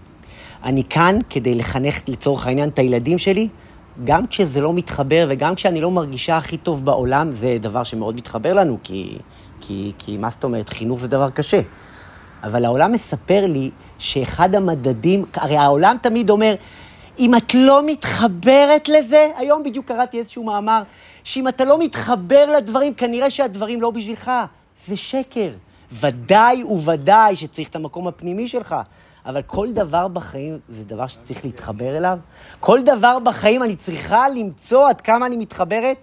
[0.64, 3.48] אני כאן כדי לחנך לצורך העניין את הילדים שלי,
[4.04, 8.54] גם כשזה לא מתחבר וגם כשאני לא מרגישה הכי טוב בעולם, זה דבר שמאוד מתחבר
[8.54, 9.18] לנו, כי,
[9.60, 11.60] כי, כי מה זאת אומרת, חינוך זה דבר קשה.
[12.42, 16.54] אבל העולם מספר לי שאחד המדדים, הרי העולם תמיד אומר,
[17.18, 20.82] אם את לא מתחברת לזה, היום בדיוק קראתי איזשהו מאמר,
[21.24, 24.30] שאם אתה לא מתחבר לדברים, כנראה שהדברים לא בשבילך.
[24.86, 25.50] זה שקר.
[25.92, 28.76] ודאי וודאי שצריך את המקום הפנימי שלך.
[29.26, 32.18] אבל כל דבר בחיים זה דבר שצריך להתחבר אליו.
[32.60, 35.96] כל דבר בחיים אני צריכה למצוא עד כמה אני מתחברת.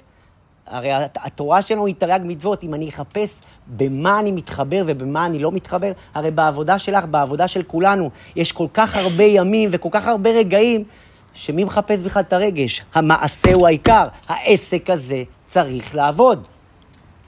[0.68, 5.40] הרי הת- התורה שלנו היא תרי"ג מצוות, אם אני אחפש במה אני מתחבר ובמה אני
[5.40, 10.08] לא מתחבר, הרי בעבודה שלך, בעבודה של כולנו, יש כל כך הרבה ימים וכל כך
[10.08, 10.84] הרבה רגעים,
[11.34, 12.86] שמי מחפש בכלל את הרגש?
[12.94, 16.48] המעשה הוא העיקר, העסק הזה צריך לעבוד.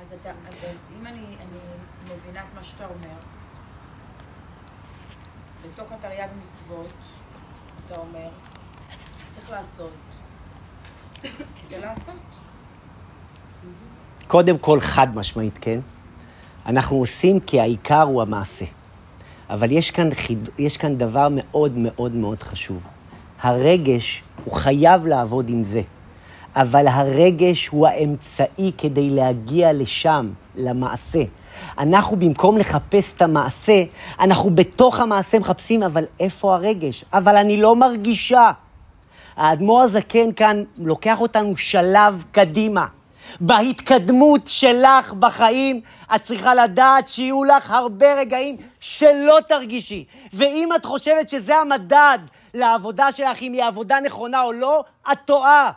[0.01, 1.59] אז, אתה, אז, אז אם אני, אני
[2.03, 3.15] מבינה את מה שאתה אומר,
[5.73, 6.93] בתוך התרי"ג מצוות,
[7.85, 8.29] אתה אומר,
[9.31, 9.91] צריך לעשות
[11.21, 12.15] כדי לעשות.
[14.27, 15.79] קודם כל, חד משמעית, כן?
[16.65, 18.65] אנחנו עושים כי העיקר הוא המעשה.
[19.49, 20.49] אבל יש כאן, חיד...
[20.57, 22.94] יש כאן דבר מאוד מאוד מאוד חשוב.
[23.45, 25.81] הרגש, הוא חייב לעבוד עם זה.
[26.55, 31.19] אבל הרגש הוא האמצעי כדי להגיע לשם, למעשה.
[31.77, 33.83] אנחנו, במקום לחפש את המעשה,
[34.19, 37.05] אנחנו בתוך המעשה מחפשים, אבל איפה הרגש?
[37.13, 38.51] אבל אני לא מרגישה.
[39.37, 42.85] האדמו"ר הזקן כאן לוקח אותנו שלב קדימה.
[43.39, 45.81] בהתקדמות שלך בחיים,
[46.15, 50.05] את צריכה לדעת שיהיו לך הרבה רגעים שלא תרגישי.
[50.33, 52.19] ואם את חושבת שזה המדד
[52.55, 55.71] לעבודה שלך, אם היא עבודה נכונה או לא, את טועה.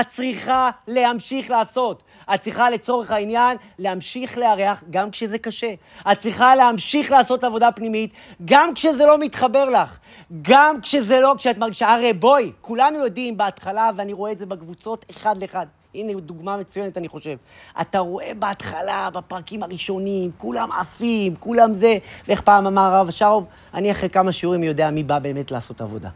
[0.00, 2.02] את צריכה להמשיך לעשות.
[2.34, 5.74] את צריכה לצורך העניין להמשיך לארח גם כשזה קשה.
[6.12, 8.10] את צריכה להמשיך לעשות עבודה פנימית
[8.44, 9.98] גם כשזה לא מתחבר לך.
[10.42, 15.04] גם כשזה לא, כשאת מרגישה, הרי בואי, כולנו יודעים בהתחלה, ואני רואה את זה בקבוצות
[15.10, 15.66] אחד לאחד.
[15.94, 17.36] הנה דוגמה מצוינת, אני חושב.
[17.80, 23.90] אתה רואה בהתחלה, בפרקים הראשונים, כולם עפים, כולם זה, ואיך פעם אמר הרב שרוב, אני
[23.90, 26.08] אחרי כמה שיעורים יודע מי בא באמת לעשות עבודה.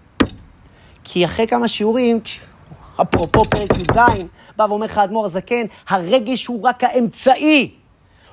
[1.05, 2.21] כי אחרי כמה שיעורים,
[3.03, 3.99] אפרופו פרק י"ז,
[4.57, 7.75] בא ואומר לך האדמו"ר הזקן, הרגש הוא רק האמצעי.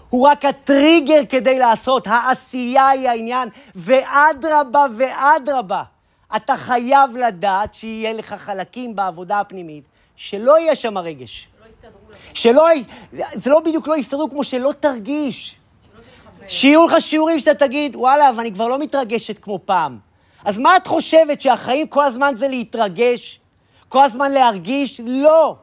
[0.09, 5.83] הוא רק הטריגר כדי לעשות, העשייה היא העניין, ואדרבה ואדרבה.
[6.35, 9.83] אתה חייב לדעת שיהיה לך חלקים בעבודה הפנימית,
[10.15, 11.47] שלא יהיה שם רגש.
[12.33, 12.83] שלא, י-
[13.33, 15.55] זה לא בדיוק לא יסתדרו כמו שלא תרגיש.
[16.47, 19.99] שיהיו לך שיעורים שאתה תגיד, וואלה, אבל אני כבר לא מתרגשת כמו פעם.
[20.45, 23.39] אז מה את חושבת, שהחיים כל הזמן זה להתרגש?
[23.89, 25.01] כל הזמן להרגיש?
[25.05, 25.55] לא.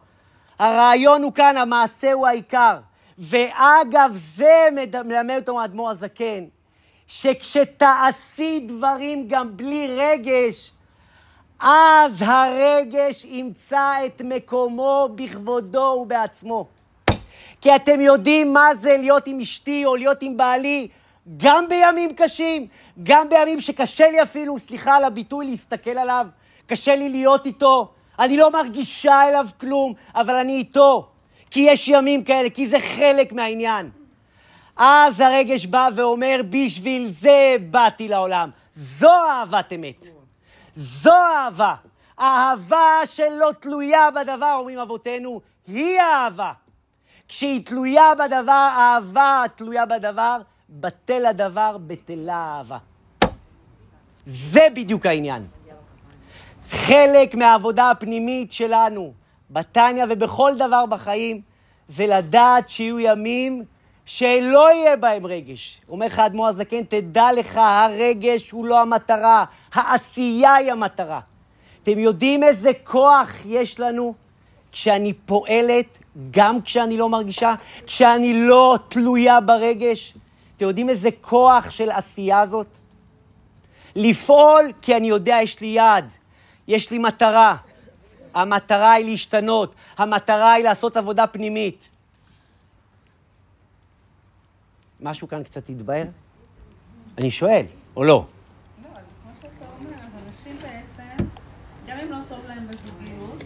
[0.58, 2.76] הרעיון הוא כאן, המעשה הוא העיקר.
[3.18, 6.44] ואגב, זה מד- מלמד אותנו האדמו"ר הזקן,
[7.06, 10.72] שכשתעשי דברים גם בלי רגש,
[11.60, 16.66] אז הרגש ימצא את מקומו בכבודו ובעצמו.
[17.60, 20.88] כי אתם יודעים מה זה להיות עם אשתי או להיות עם בעלי,
[21.36, 22.66] גם בימים קשים,
[23.02, 26.26] גם בימים שקשה לי אפילו, סליחה על הביטוי, להסתכל עליו,
[26.66, 31.08] קשה לי להיות איתו, אני לא מרגישה אליו כלום, אבל אני איתו,
[31.50, 33.90] כי יש ימים כאלה, כי זה חלק מהעניין.
[34.76, 38.50] אז הרגש בא ואומר, בשביל זה באתי לעולם.
[38.74, 40.19] זו אהבת אמת.
[40.80, 41.74] זו אהבה.
[42.20, 46.52] אהבה שלא תלויה בדבר, אומרים אבותינו, היא אהבה.
[47.28, 50.40] כשהיא תלויה בדבר, אהבה תלויה בדבר,
[50.70, 52.78] בטל הדבר, בטלה האהבה.
[54.26, 55.46] זה בדיוק העניין.
[56.68, 59.12] חלק מהעבודה הפנימית שלנו,
[59.50, 61.40] בתניא ובכל דבר בחיים,
[61.88, 63.64] זה לדעת שיהיו ימים
[64.10, 65.80] שלא יהיה בהם רגש.
[65.88, 71.20] אומר לך האדמו"ר הזקן, תדע לך, הרגש הוא לא המטרה, העשייה היא המטרה.
[71.82, 74.14] אתם יודעים איזה כוח יש לנו
[74.72, 75.86] כשאני פועלת,
[76.30, 77.54] גם כשאני לא מרגישה,
[77.86, 80.14] כשאני לא תלויה ברגש?
[80.56, 82.66] אתם יודעים איזה כוח של עשייה זאת?
[83.96, 86.12] לפעול כי אני יודע, יש לי יעד,
[86.68, 87.56] יש לי מטרה.
[88.34, 91.88] המטרה היא להשתנות, המטרה היא לעשות עבודה פנימית.
[95.02, 96.04] משהו כאן קצת התבהר?
[97.18, 97.62] אני שואל,
[97.96, 98.14] או לא?
[98.14, 98.88] לא,
[99.22, 99.96] כמו שאתה אומר,
[100.28, 101.24] אנשים בעצם,
[101.88, 103.44] גם אם לא טוב להם בזוגיות,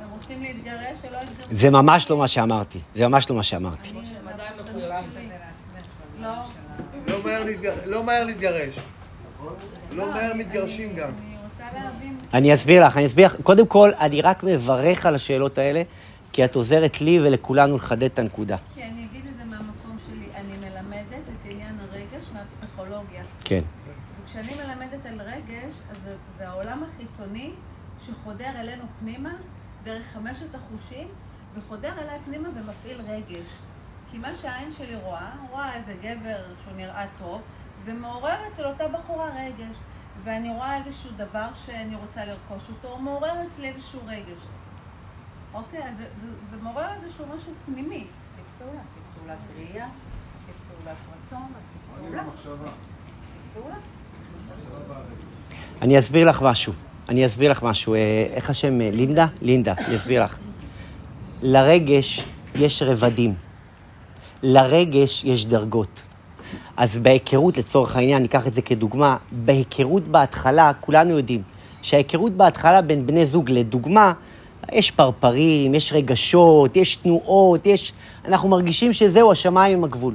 [0.00, 1.48] הם רוצים להתגרש, שלא יתגרשו.
[1.50, 2.78] זה ממש לא מה שאמרתי.
[2.94, 3.88] זה ממש לא מה שאמרתי.
[3.90, 3.98] אני
[4.32, 5.10] עדיין דווקא מחויבים.
[5.14, 5.28] שלי.
[6.22, 6.28] לא.
[7.06, 8.78] לא מהר להתגר- לא מהר להתגרש.
[9.90, 11.10] לא מהר מתגרשים גם.
[12.34, 13.36] אני אסביר לך, אני אסביר לך.
[13.42, 15.82] קודם כל, אני רק מברך על השאלות האלה,
[16.32, 18.56] כי את עוזרת לי ולכולנו לחדד את הנקודה.
[23.48, 23.62] כן.
[24.22, 27.52] וכשאני מלמדת על רגש, אז זה, זה העולם החיצוני
[28.00, 29.32] שחודר אלינו פנימה
[29.84, 31.08] דרך חמשת החושים,
[31.54, 33.48] וחודר אליי פנימה ומפעיל רגש.
[34.10, 37.42] כי מה שהעין שלי רואה, רואה איזה גבר שהוא נראה טוב,
[37.84, 39.76] זה מעורר אצל אותה בחורה רגש.
[40.24, 44.42] ואני רואה איזשהו דבר שאני רוצה לרכוש אותו, הוא מעורר אצלי איזשהו רגש.
[45.54, 45.88] אוקיי?
[45.88, 48.06] אז זה, זה, זה מעורר איזשהו משהו פנימי.
[48.24, 49.88] עשית פעולה, עשית פעולת ראייה,
[50.42, 52.22] עשית פעולת רצון, עשית פעולה.
[55.82, 56.72] אני אסביר לך משהו.
[57.08, 57.94] אני אסביר לך משהו.
[57.94, 58.80] אה, איך השם?
[58.80, 59.26] אה, לינדה?
[59.42, 60.38] לינדה, אני אסביר לך.
[61.42, 63.34] לרגש יש רבדים.
[64.42, 66.02] לרגש יש דרגות.
[66.76, 71.42] אז בהיכרות, לצורך העניין, ניקח את זה כדוגמה, בהיכרות בהתחלה, כולנו יודעים
[71.82, 74.12] שההיכרות בהתחלה בין בני זוג, לדוגמה,
[74.72, 77.92] יש פרפרים, יש רגשות, יש תנועות, יש...
[78.24, 80.14] אנחנו מרגישים שזהו, השמיים עם הגבול.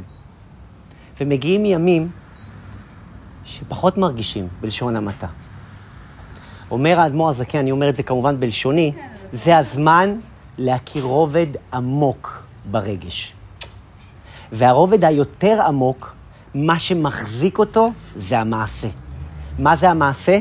[1.21, 2.09] ומגיעים ימים
[3.45, 5.27] שפחות מרגישים, בלשון המעטה.
[6.71, 8.91] אומר האדמו"ר הזקן, אני אומר את זה כמובן בלשוני,
[9.33, 10.15] זה הזמן
[10.57, 13.33] להכיר רובד עמוק ברגש.
[14.51, 16.13] והרובד היותר עמוק,
[16.55, 18.87] מה שמחזיק אותו זה המעשה.
[19.59, 20.39] מה זה המעשה?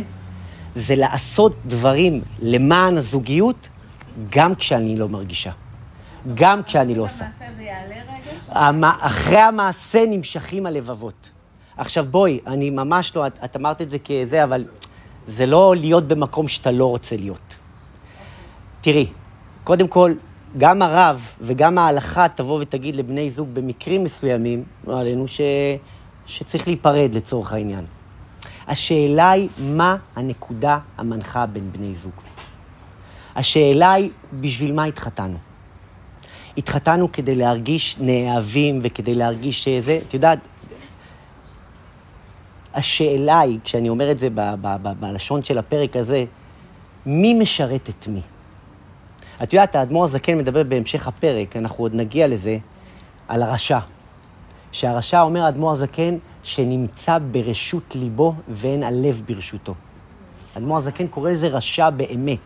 [0.74, 3.68] זה לעשות דברים למען הזוגיות,
[4.30, 5.50] גם כשאני לא מרגישה.
[6.34, 7.24] גם כשאני לא עושה.
[7.24, 7.94] המעשה הזה יעלה
[8.52, 9.06] רגש?
[9.06, 11.30] אחרי המעשה נמשכים הלבבות.
[11.80, 14.64] עכשיו בואי, אני ממש לא, את, את אמרת את זה כזה, אבל
[15.26, 17.56] זה לא להיות במקום שאתה לא רוצה להיות.
[18.80, 19.06] תראי,
[19.64, 20.12] קודם כל,
[20.58, 25.40] גם הרב וגם ההלכה תבוא ותגיד לבני זוג במקרים מסוימים, לא עלינו, ש,
[26.26, 27.84] שצריך להיפרד לצורך העניין.
[28.68, 32.12] השאלה היא, מה הנקודה המנחה בין בני זוג?
[33.36, 35.38] השאלה היא, בשביל מה התחתנו?
[36.58, 40.38] התחתנו כדי להרגיש נאהבים וכדי להרגיש שזה, את יודעת,
[42.74, 44.28] השאלה היא, כשאני אומר את זה
[45.00, 46.24] בלשון של הפרק הזה,
[47.06, 48.20] מי משרת את מי?
[49.42, 52.58] את יודעת, האדמו"ר הזקן מדבר בהמשך הפרק, אנחנו עוד נגיע לזה,
[53.28, 53.78] על הרשע.
[54.72, 59.74] שהרשע, אומר האדמו"ר הזקן, שנמצא ברשות ליבו ואין הלב ברשותו.
[60.54, 62.38] האדמו"ר הזקן קורא לזה רשע באמת.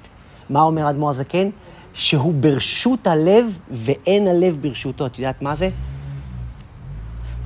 [0.51, 1.49] מה אומר האדמו"ר הזקן?
[1.93, 5.07] שהוא ברשות הלב ואין הלב ברשותו.
[5.07, 5.69] את יודעת מה זה?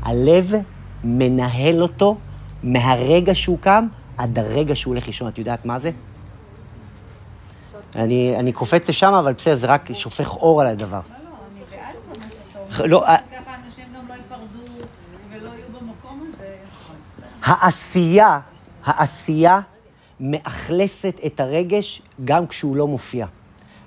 [0.03, 0.53] הלב
[1.05, 2.17] מנהל אותו
[2.63, 5.29] מהרגע שהוא קם עד הרגע שהוא הולך לישון.
[5.29, 5.91] את יודעת מה זה?
[7.97, 11.01] אני, אני קופץ לשם, אבל בסדר, זה רק שופך אור על הדבר.
[11.01, 12.87] לא, לא, אני בעד כל מה שאתה אומר.
[12.87, 13.07] לא, לא.
[17.43, 18.41] העשייה,
[18.85, 19.61] העשייה
[20.21, 23.27] מאכלסת את הרגש גם כשהוא לא מופיע.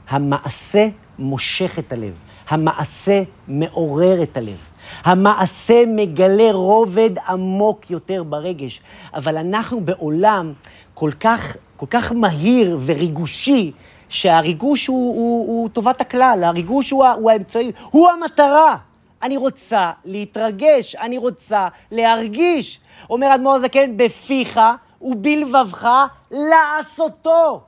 [0.10, 0.88] המעשה
[1.20, 2.14] מושך את הלב.
[2.50, 4.71] המעשה מעורר את הלב.
[5.04, 8.82] המעשה מגלה רובד עמוק יותר ברגש.
[9.14, 10.54] אבל אנחנו בעולם
[10.94, 13.72] כל כך, כל כך מהיר וריגושי,
[14.10, 18.78] שהריגוש הוא, הוא, הוא טובת הכלל, הריגוש הוא, הוא האמצעי, הוא המטרה.
[19.24, 22.80] אני רוצה להתרגש, אני רוצה להרגיש.
[23.10, 24.60] אומר אדמו"ר הזקן, בפיך
[25.02, 25.90] ובלבבך
[26.32, 27.62] לעשותו.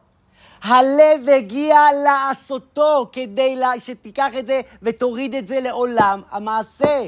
[0.64, 7.08] הלב הגיע לעשותו כדי שתיקח את זה ותוריד את זה לעולם המעשה.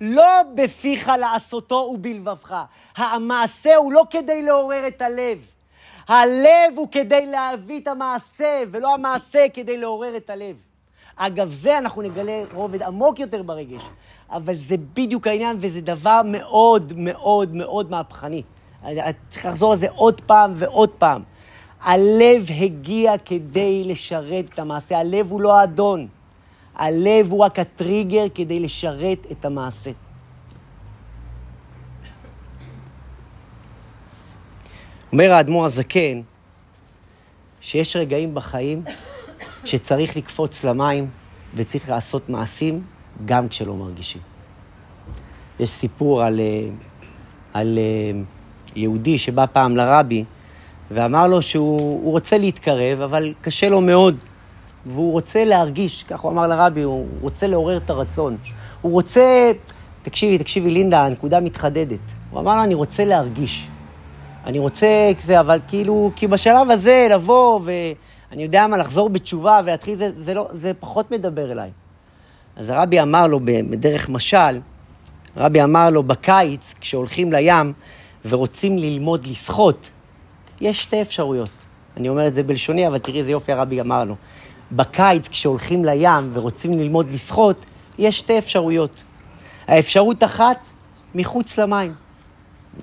[0.00, 2.64] לא בפיך לעשותו ובלבבך.
[2.96, 5.50] המעשה הוא לא כדי לעורר את הלב.
[6.08, 10.56] הלב הוא כדי להביא את המעשה, ולא המעשה כדי לעורר את הלב.
[11.16, 13.82] אגב, זה אנחנו נגלה רובד עמוק יותר ברגש.
[14.30, 18.42] אבל זה בדיוק העניין, וזה דבר מאוד מאוד מאוד מהפכני.
[18.84, 21.22] אני צריך לחזור על זה עוד פעם ועוד פעם.
[21.84, 24.98] הלב הגיע כדי לשרת את המעשה.
[24.98, 26.06] הלב הוא לא האדון.
[26.74, 29.90] הלב הוא רק הטריגר כדי לשרת את המעשה.
[35.12, 36.20] אומר האדמו"ר הזקן,
[37.60, 38.84] שיש רגעים בחיים
[39.64, 41.10] שצריך לקפוץ למים
[41.54, 42.82] וצריך לעשות מעשים
[43.24, 44.22] גם כשלא מרגישים.
[45.60, 46.68] יש סיפור על, אה,
[47.52, 48.20] על אה,
[48.76, 50.24] יהודי שבא פעם לרבי
[50.90, 54.16] ואמר לו שהוא רוצה להתקרב, אבל קשה לו מאוד.
[54.86, 58.36] והוא רוצה להרגיש, כך הוא אמר לרבי, הוא רוצה לעורר את הרצון.
[58.80, 59.52] הוא רוצה,
[60.02, 61.98] תקשיבי, תקשיבי, לינדה, הנקודה מתחדדת.
[62.30, 63.68] הוא אמר לו, אני רוצה להרגיש.
[64.46, 69.94] אני רוצה זה, אבל כאילו, כי בשלב הזה לבוא ואני יודע מה, לחזור בתשובה ולהתחיל,
[69.94, 71.70] זה, זה, לא, זה פחות מדבר אליי.
[72.56, 74.60] אז הרבי אמר לו בדרך משל,
[75.36, 77.72] הרבי אמר לו, בקיץ, כשהולכים לים
[78.28, 79.88] ורוצים ללמוד לשחות,
[80.60, 81.50] יש שתי אפשרויות.
[81.96, 84.14] אני אומר את זה בלשוני, אבל תראי איזה יופי הרבי אמר לו.
[84.72, 87.66] בקיץ, כשהולכים לים ורוצים ללמוד לשחות,
[87.98, 89.02] יש שתי אפשרויות.
[89.66, 90.58] האפשרות אחת,
[91.14, 91.94] מחוץ למים.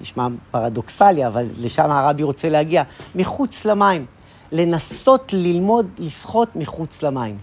[0.01, 2.83] נשמע פרדוקסלי, אבל לשם הרבי רוצה להגיע.
[3.15, 4.05] מחוץ למים.
[4.51, 7.37] לנסות ללמוד לשחות מחוץ למים.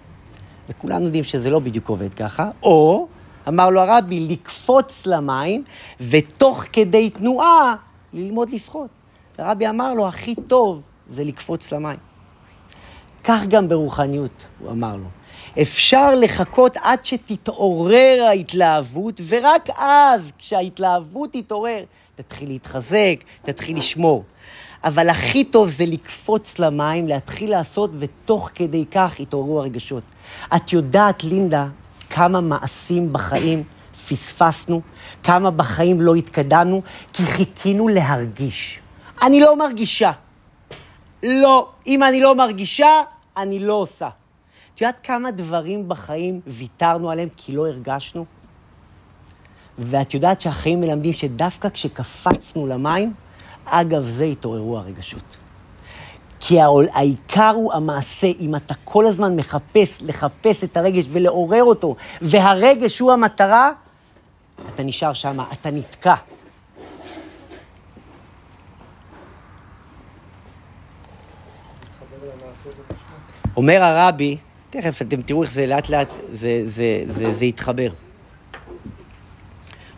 [0.68, 2.50] וכולנו יודעים שזה לא בדיוק עובד ככה.
[2.62, 3.08] או,
[3.48, 5.64] אמר לו הרבי, לקפוץ למים,
[6.00, 7.76] ותוך כדי תנועה
[8.12, 8.97] ללמוד לשחות.
[9.38, 11.98] הרבי אמר לו, הכי טוב זה לקפוץ למים.
[13.24, 15.06] כך גם ברוחניות, הוא אמר לו.
[15.62, 24.24] אפשר לחכות עד שתתעורר ההתלהבות, ורק אז, כשההתלהבות תתעורר, תתחיל להתחזק, תתחיל לשמור.
[24.84, 30.02] אבל הכי טוב זה לקפוץ למים, להתחיל לעשות, ותוך כדי כך יתעוררו הרגשות.
[30.56, 31.68] את יודעת, לינדה,
[32.10, 33.62] כמה מעשים בחיים
[34.08, 34.80] פספסנו,
[35.22, 38.80] כמה בחיים לא התקדמנו, כי חיכינו להרגיש.
[39.22, 40.12] אני לא מרגישה.
[41.22, 41.68] לא.
[41.86, 43.02] אם אני לא מרגישה,
[43.36, 44.08] אני לא עושה.
[44.74, 48.24] את יודעת כמה דברים בחיים ויתרנו עליהם כי לא הרגשנו?
[49.78, 53.14] ואת יודעת שהחיים מלמדים שדווקא כשקפצנו למים,
[53.64, 55.36] אגב זה התעוררו הרגשות.
[56.40, 56.58] כי
[56.92, 63.12] העיקר הוא המעשה, אם אתה כל הזמן מחפש, לחפש את הרגש ולעורר אותו, והרגש הוא
[63.12, 63.70] המטרה,
[64.74, 66.14] אתה נשאר שם, אתה נתקע.
[73.58, 74.36] אומר הרבי,
[74.70, 77.88] תכף אתם תראו איך זה לאט לאט, זה, זה, זה, זה יתחבר.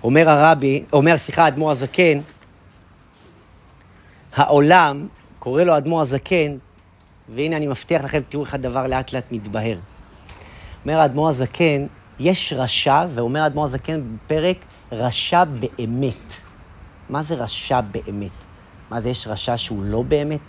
[0.03, 2.21] אומר הרבי, אומר, סליחה, האדמו"ר הזקן,
[4.37, 6.57] העולם, קורא לו האדמו"ר הזקן,
[7.29, 9.79] והנה אני מבטיח לכם, תראו איך הדבר לאט לאט מתבהר.
[10.85, 11.87] אומר האדמו"ר הזקן,
[12.21, 14.57] יש רשע, ואומר האדמו"ר הזקן בפרק,
[14.93, 16.33] רשע באמת.
[17.09, 18.45] מה זה רשע באמת?
[18.91, 20.41] מה זה, יש רשע שהוא לא באמת?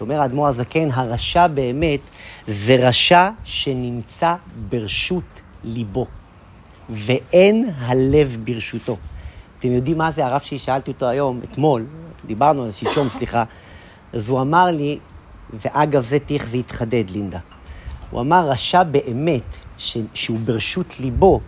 [0.00, 2.00] אומר האדמו"ר הזקן, הרשע באמת
[2.46, 4.34] זה רשע שנמצא
[4.68, 6.06] ברשות ליבו,
[6.88, 8.96] ואין הלב ברשותו.
[9.58, 10.26] אתם יודעים מה זה?
[10.26, 11.86] הרב שלי, שאלתי אותו היום, אתמול,
[12.26, 13.44] דיברנו על שלשום, סליחה,
[14.12, 14.98] אז הוא אמר לי,
[15.52, 17.38] ואגב, זה איך זה התחדד, לינדה.
[18.10, 21.40] הוא אמר, רשע באמת, ש, שהוא ברשות ליבו,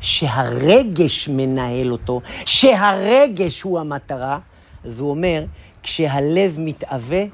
[0.00, 4.38] שהרגש מנהל אותו, שהרגש הוא המטרה,
[4.84, 5.44] אז הוא אומר,
[5.82, 7.24] כשהלב מתאווה,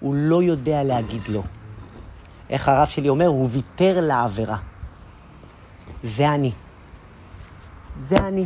[0.00, 1.42] הוא לא יודע להגיד לא.
[2.50, 3.26] איך הרב שלי אומר?
[3.26, 4.56] הוא ויתר לעבירה.
[6.02, 6.52] זה אני.
[7.94, 8.44] זה אני.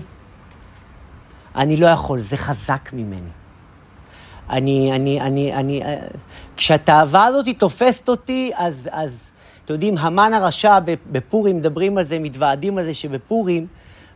[1.57, 3.31] אני לא יכול, זה חזק ממני.
[4.51, 5.83] אני, אני, אני, אני,
[6.57, 9.31] כשהתאווה הזאת תופסת אותי, אז, אז,
[9.65, 10.79] אתם יודעים, המן הרשע
[11.13, 13.67] בפורים, מדברים על זה, מתוועדים על זה שבפורים,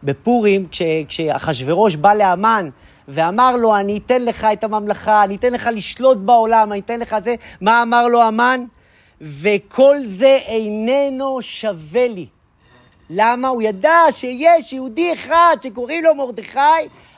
[0.03, 0.67] בפורים,
[1.09, 2.69] כשאחשוורוש בא לאמן
[3.09, 7.17] ואמר לו, אני אתן לך את הממלכה, אני אתן לך לשלוט בעולם, אני אתן לך
[7.25, 7.35] זה.
[7.61, 8.65] מה אמר לו המן?
[9.21, 12.27] וכל זה איננו שווה לי.
[13.11, 13.49] למה?
[13.49, 16.61] הוא ידע שיש יהודי אחד שקוראים לו מרדכי,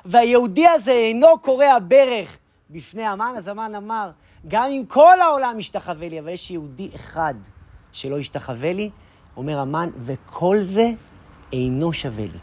[0.05, 2.38] והיהודי הזה אינו קורע ברך
[2.70, 4.11] בפני המן, אז המן אמר,
[4.49, 7.35] גם אם כל העולם ישתחווה לי, אבל יש יהודי אחד
[7.92, 8.90] שלא ישתחווה לי,
[9.37, 10.91] אומר המן, וכל זה
[11.53, 12.39] אינו שווה לי.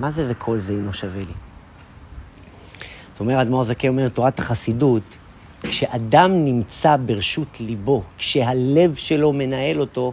[0.00, 1.45] מה זה וכל זה אינו שווה לי?
[3.16, 5.16] זאת אומרת, אדמו"ר זקן אומר, תורת החסידות,
[5.62, 10.12] כשאדם נמצא ברשות ליבו, כשהלב שלו מנהל אותו,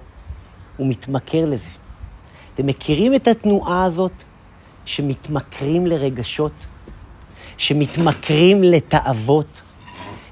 [0.78, 1.70] הוא מתמכר לזה.
[2.54, 4.24] אתם מכירים את התנועה הזאת
[4.86, 6.52] שמתמכרים לרגשות?
[7.58, 9.62] שמתמכרים לתאוות?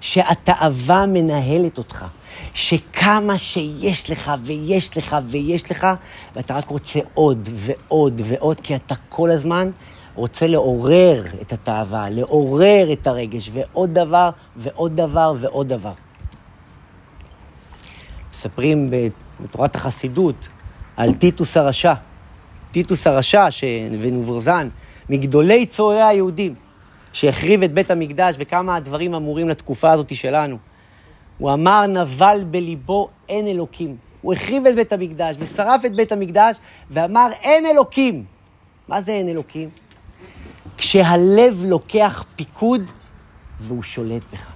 [0.02, 2.06] שהתאווה מנהלת אותך.
[2.54, 5.88] שכמה שיש לך ויש לך ויש לך,
[6.36, 9.70] ואתה רק רוצה עוד ועוד ועוד, כי אתה כל הזמן
[10.16, 15.93] רוצה לעורר את התאווה, לעורר את הרגש, ועוד דבר, ועוד דבר, ועוד דבר.
[18.32, 18.89] מספרים
[19.41, 20.47] בתורת החסידות
[20.97, 21.93] על טיטוס הרשע.
[22.72, 23.64] טיטוס הרשע ש...
[24.01, 24.70] ונוברזן,
[25.09, 26.55] מגדולי צוררי היהודים,
[27.14, 30.57] שהחריב את בית המקדש, וכמה הדברים אמורים לתקופה הזאת שלנו.
[31.38, 33.97] הוא אמר, נבל בליבו אין אלוקים.
[34.22, 36.55] הוא החריב את בית המקדש ושרף את בית המקדש
[36.91, 38.26] ואמר, אין אלוקים.
[38.88, 39.70] מה זה אין אלוקים?
[40.78, 42.82] כשהלב לוקח פיקוד
[43.60, 44.48] והוא שולט בך.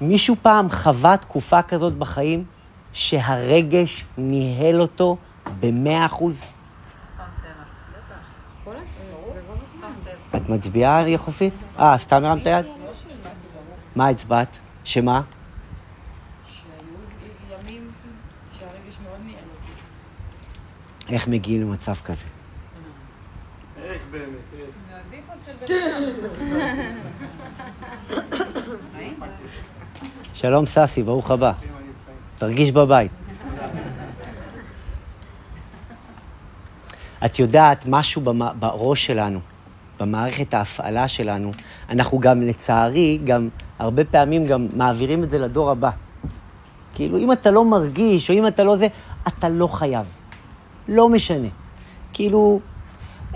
[0.00, 2.44] מישהו פעם חווה תקופה כזאת בחיים
[2.92, 5.16] שהרגש ניהל אותו
[5.60, 6.44] במאה אחוז?
[10.36, 11.54] את מצביעה, יחופית?
[11.78, 12.66] אה, סתם הרמת יד?
[13.96, 14.58] מה הצבעת?
[14.84, 15.22] שמה?
[21.08, 22.31] איך מגיעים למצב כזה?
[24.12, 24.24] באמת,
[24.58, 24.68] איך?
[24.88, 25.72] זה הדיפולט של בן
[28.08, 28.42] אדם.
[30.34, 31.52] שלום ססי, ברוך הבא.
[32.38, 33.10] תרגיש בבית.
[37.24, 38.22] את יודעת, משהו
[38.58, 39.40] בראש שלנו,
[40.00, 41.52] במערכת ההפעלה שלנו,
[41.88, 43.48] אנחנו גם, לצערי, גם
[43.78, 45.90] הרבה פעמים גם מעבירים את זה לדור הבא.
[46.94, 48.86] כאילו, אם אתה לא מרגיש, או אם אתה לא זה,
[49.28, 50.06] אתה לא חייב.
[50.88, 51.48] לא משנה.
[52.12, 52.60] כאילו,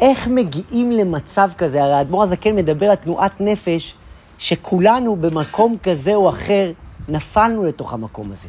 [0.00, 1.82] איך מגיעים למצב כזה?
[1.82, 3.94] הרי האדמו"ר הזקן מדבר על תנועת נפש,
[4.38, 6.72] שכולנו במקום כזה או אחר
[7.08, 8.48] נפלנו לתוך המקום הזה.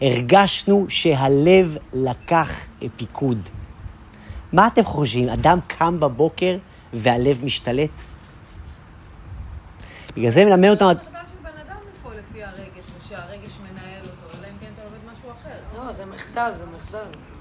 [0.00, 2.66] הרגשנו שהלב לקח
[2.96, 3.38] פיקוד.
[4.52, 5.28] מה אתם חושבים?
[5.28, 6.56] אדם קם בבוקר
[6.92, 7.90] והלב משתלט?
[10.16, 10.88] בגלל זה מלמד אותנו...
[10.88, 11.50] המחדל של בן
[16.92, 17.33] אדם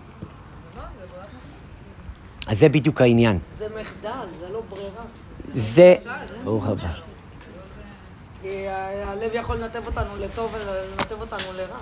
[2.48, 3.40] אז זה בדיוק העניין.
[3.52, 5.02] זה מחדל, זה לא ברירה.
[5.52, 5.96] זה...
[6.44, 6.88] ברוך הבא.
[8.42, 11.78] כי ה- הלב יכול לנתב אותנו לטוב ולנתב אותנו לרע.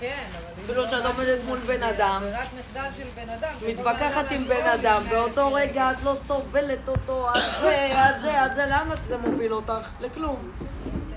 [0.00, 0.64] כן, אבל...
[0.64, 3.52] אפילו שאת עומדת מול בן אדם, ברירת מחדל של בן אדם.
[3.60, 7.40] שכל מתווכחת בן עם בן אדם, מתנהל באותו לפי רגע את לא סובלת אותו, על
[7.60, 9.88] זה, על זה, על זה, לאן את זה מוביל אותך?
[10.00, 10.36] לכלום.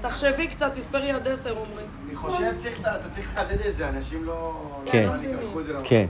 [0.01, 1.85] תחשבי קצת, תספרי עד עשר אומרים.
[2.07, 4.61] אני חושב צריך- אתה צריך לחדד את זה, אנשים לא...
[4.85, 5.07] כן.
[5.09, 5.81] לא את.
[5.83, 6.05] כן.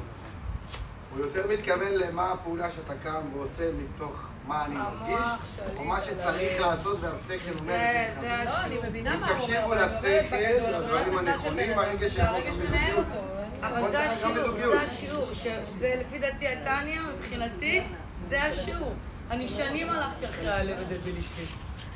[1.16, 6.62] הוא יותר מתכוון למה הפעולה שאתה קם ועושה מתוך מה אני מרגיש, או מה שצריך
[6.62, 8.22] לעשות והשכל אומר לך.
[8.22, 9.46] זה לא, אני מבינה אם מה הוא אומר.
[9.46, 12.96] תקשיבו לשכל, לדברים הנכונים, והרגש מנהל.
[12.98, 13.26] אותו.
[13.62, 14.52] אבל זה השיעור.
[14.72, 17.82] זה השיעור, שזה לפי דעתי הטניה, מבחינתי,
[18.30, 18.94] זה השיעור.
[19.32, 21.42] אני שנים הלכתי אחרי הלב בלי אשתי.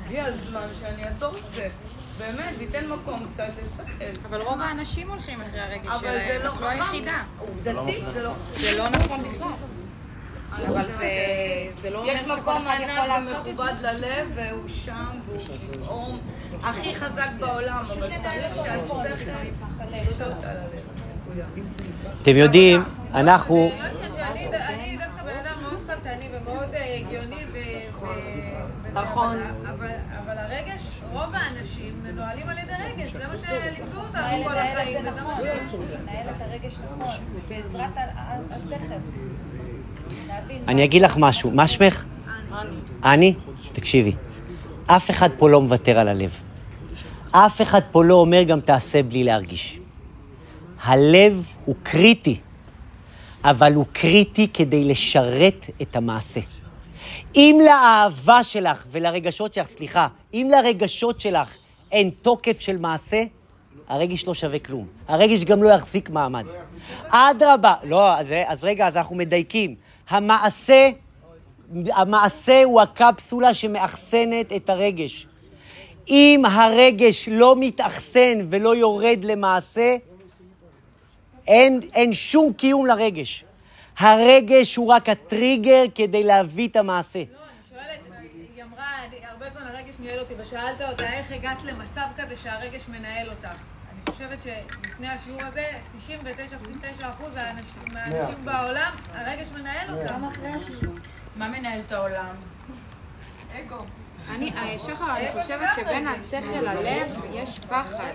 [0.06, 1.68] הגיע הזמן שאני אעצור את זה.
[2.20, 4.26] באמת, ניתן מקום קצת לשכל.
[4.28, 6.66] אבל רוב האנשים הולכים אחרי הרגש אבל זה שלהם, לא את לא חכם.
[6.66, 7.22] היחידה.
[7.38, 8.32] עובדתית זה לא...
[8.34, 9.48] זה לא נכון בכלל.
[10.68, 11.10] אבל זה,
[11.82, 13.26] זה לא אומר יש מקום ענק.
[13.28, 15.40] ומכובד ללב, והוא שם, והוא
[15.72, 16.20] פתאום
[16.62, 19.06] הכי חזק בעולם, אבל צריך שהשכל על
[19.86, 20.20] הלב.
[20.20, 20.52] נקודה.
[22.22, 22.82] אתם יודעים,
[23.14, 23.56] אנחנו...
[23.56, 27.58] לא שאני אני דווקא בן אדם מאוד חלטני ומאוד אה, הגיוני ו...
[28.92, 29.36] נכון.
[30.18, 35.22] אבל הרגש, רוב האנשים מנוהלים על ידי רגש, זה מה שלימדו אותנו כל החיים, וזה
[35.22, 35.74] מה ש...
[35.74, 37.06] לנהל את הרגש נכון,
[37.48, 37.90] בעזרת
[38.50, 38.94] השכל.
[40.68, 41.50] אני אגיד לך משהו.
[41.50, 42.04] מה שמך?
[43.04, 43.34] אני?
[43.72, 44.12] תקשיבי.
[44.86, 46.30] אף אחד פה לא מוותר על הלב.
[47.30, 49.80] אף אחד פה לא אומר גם תעשה בלי להרגיש.
[50.82, 52.40] הלב הוא קריטי,
[53.44, 56.40] אבל הוא קריטי כדי לשרת את המעשה.
[57.34, 61.56] אם לאהבה שלך ולרגשות שלך, סליחה, אם לרגשות שלך
[61.92, 63.22] אין תוקף של מעשה,
[63.88, 64.86] הרגש לא שווה כלום.
[65.08, 66.46] הרגש גם לא יחזיק מעמד.
[67.08, 69.74] אדרבה, לא, אז, אז רגע, אז אנחנו מדייקים.
[70.08, 70.90] המעשה,
[71.86, 75.26] המעשה הוא הקפסולה שמאחסנת את הרגש.
[76.08, 79.96] אם הרגש לא מתאחסן ולא יורד למעשה,
[81.46, 83.44] אין, אין שום קיום לרגש.
[84.00, 87.18] הרגש הוא רק הטריגר כדי להביא את המעשה.
[87.18, 88.00] לא, אני שואלת,
[88.56, 88.86] היא אמרה,
[89.30, 93.54] הרבה זמן הרגש ניהל אותי, ושאלת אותה איך הגעת למצב כזה שהרגש מנהל אותך.
[93.92, 95.66] אני חושבת שלפני השיעור הזה,
[96.08, 100.14] 99.9% מהאנשים מהאנשים בעולם, הרגש מנהל אותם.
[100.14, 100.94] גם אחרי השיעור.
[101.36, 102.34] מה מנהל את העולם?
[103.52, 103.76] אגו.
[104.30, 108.12] אני, אה, שחר, אני חושבת שבין השכל ללב יש פחד.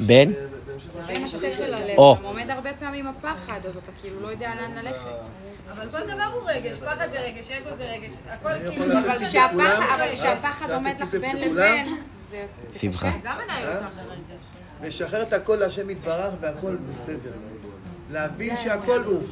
[0.00, 0.32] בן?
[1.06, 1.24] בין
[1.60, 2.16] ללב, או.
[2.22, 5.10] עומד הרבה פעמים הפחד, אז אתה כאילו לא יודע לאן ללכת.
[5.72, 8.84] אבל כל דבר הוא רגש, פחד זה רגש, אגו זה רגש, הכל כאילו...
[8.98, 11.96] אבל כשהפחד, כשהפחד עומד לך בין לבין,
[12.30, 12.46] זה.
[12.70, 13.10] קשה.
[14.82, 17.32] לשחרר את הכל להשם יתברך והכל בסדר.
[18.10, 19.22] להבין שהכל הוא.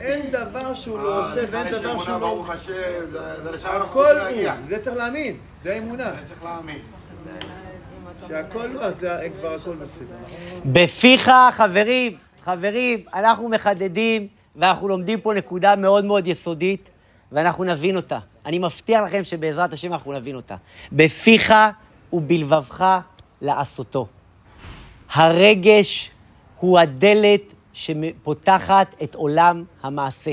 [0.00, 2.18] אין דבר שהוא לא עושה ואין דבר שהוא לא...
[2.18, 2.72] ברוך השם,
[3.12, 4.54] זה- לשם אנחנו הוא, להגיע.
[4.68, 6.04] זה צריך להאמין, זה האמונה.
[6.14, 6.78] זה צריך להאמין.
[8.28, 9.06] שהכל הוא, אז
[9.40, 10.16] כבר הכל בסדר.
[10.64, 16.90] בפיך, חברים, חברים, אנחנו מחדדים ואנחנו לומדים פה נקודה מאוד מאוד יסודית,
[17.32, 18.18] ואנחנו נבין אותה.
[18.46, 20.56] אני מבטיח לכם שבעזרת השם אנחנו נבין אותה.
[20.92, 21.54] בפיך
[22.12, 22.98] ובלבבך
[23.40, 24.06] לעשותו.
[25.12, 26.10] הרגש
[26.58, 27.42] הוא הדלת
[27.72, 30.32] שפותחת את עולם המעשה.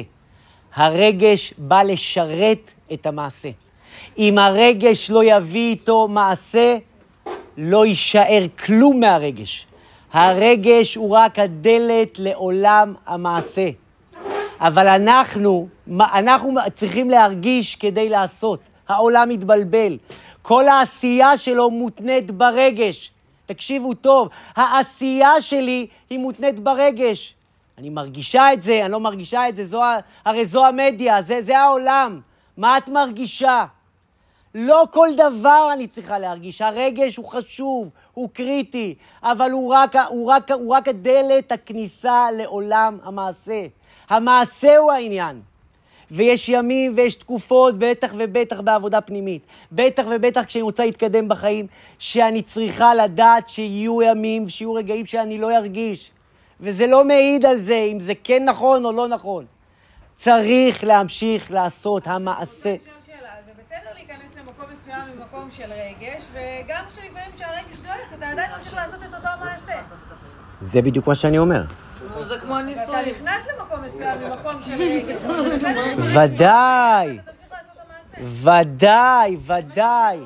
[0.75, 3.49] הרגש בא לשרת את המעשה.
[4.17, 6.77] אם הרגש לא יביא איתו מעשה,
[7.58, 9.68] לא יישאר כלום מהרגש.
[10.14, 13.70] הרגש הוא רק הדלת לעולם המעשה.
[14.60, 15.68] אבל אנחנו,
[15.99, 18.60] אנחנו צריכים להרגיש כדי לעשות.
[18.88, 19.97] העולם מתבלבל.
[20.41, 23.12] כל העשייה שלו מותנית ברגש.
[23.45, 27.34] תקשיבו טוב, העשייה שלי היא מותנית ברגש.
[27.78, 29.82] אני מרגישה את זה, אני לא מרגישה את זה, זו,
[30.26, 32.20] הרי זו המדיה, זה, זה העולם.
[32.58, 33.66] מה את מרגישה?
[34.55, 36.61] לא כל דבר אני צריכה להרגיש.
[36.61, 42.97] הרגש הוא חשוב, הוא קריטי, אבל הוא רק, הוא רק, הוא רק הדלת הכניסה לעולם
[43.03, 43.67] המעשה.
[44.09, 45.41] המעשה הוא העניין.
[46.11, 49.41] ויש ימים ויש תקופות, בטח ובטח בעבודה פנימית.
[49.71, 51.67] בטח ובטח כשאני רוצה להתקדם בחיים,
[51.99, 56.11] שאני צריכה לדעת שיהיו ימים, שיהיו רגעים שאני לא ארגיש.
[56.59, 59.45] וזה לא מעיד על זה, אם זה כן נכון או לא נכון.
[60.15, 62.75] צריך להמשיך לעשות המעשה.
[62.75, 68.51] לשאול שאלה, זה בסדר להיכנס למקום ממקום של רגש, וגם כשלפעמים כשהרגש דועך, אתה עדיין
[68.55, 69.81] ממשיך לעשות את אותו מעשה.
[70.61, 71.63] זה בדיוק מה שאני אומר.
[72.21, 73.11] זה כמו ניסוי.
[73.11, 75.21] נכנס למקום מסוים ממקום של רגש.
[75.99, 77.19] ודאי,
[78.23, 80.19] ודאי, ודאי.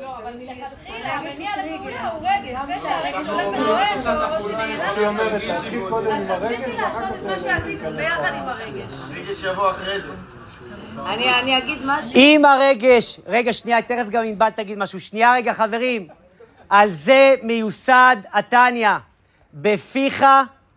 [0.00, 2.58] לא, אבל מלכתחילה, המניע לפעולה הוא רגש.
[2.66, 8.92] זה שהרגש הולך ודועך, או שנעלם, אז תמשיכי לעשות את מה שעשית ביחד עם הרגש.
[9.10, 10.08] רגש יבוא אחרי זה.
[10.98, 12.14] אני אני אגיד משהו.
[12.14, 15.00] אם הרגש, רגע, שנייה, תכף גם ענבל תגיד משהו.
[15.00, 16.08] שנייה, רגע, חברים.
[16.68, 18.90] על זה מיוסד התניא.
[19.54, 20.26] בפיך,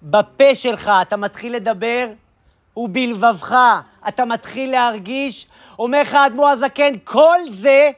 [0.03, 2.07] בפה שלך, אתה מתחיל לדבר,
[2.77, 3.55] ובלבבך
[4.07, 5.47] אתה מתחיל להרגיש.
[5.79, 7.91] אומר לך האדמו"ר הזקן, כל זה,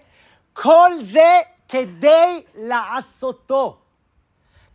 [0.53, 1.39] כל זה
[1.69, 3.77] כדי לעשותו.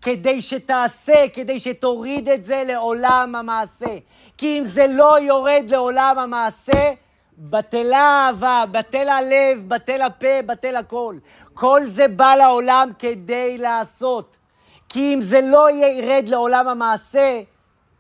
[0.03, 3.97] כדי שתעשה, כדי שתוריד את זה לעולם המעשה.
[4.36, 6.93] כי אם זה לא יורד לעולם המעשה,
[7.41, 11.16] בטלה האהבה, בטל הלב, בטל הפה, בטל הכל.
[11.55, 14.36] כל זה בא לעולם כדי לעשות.
[14.88, 17.41] כי אם זה לא ירד לעולם המעשה,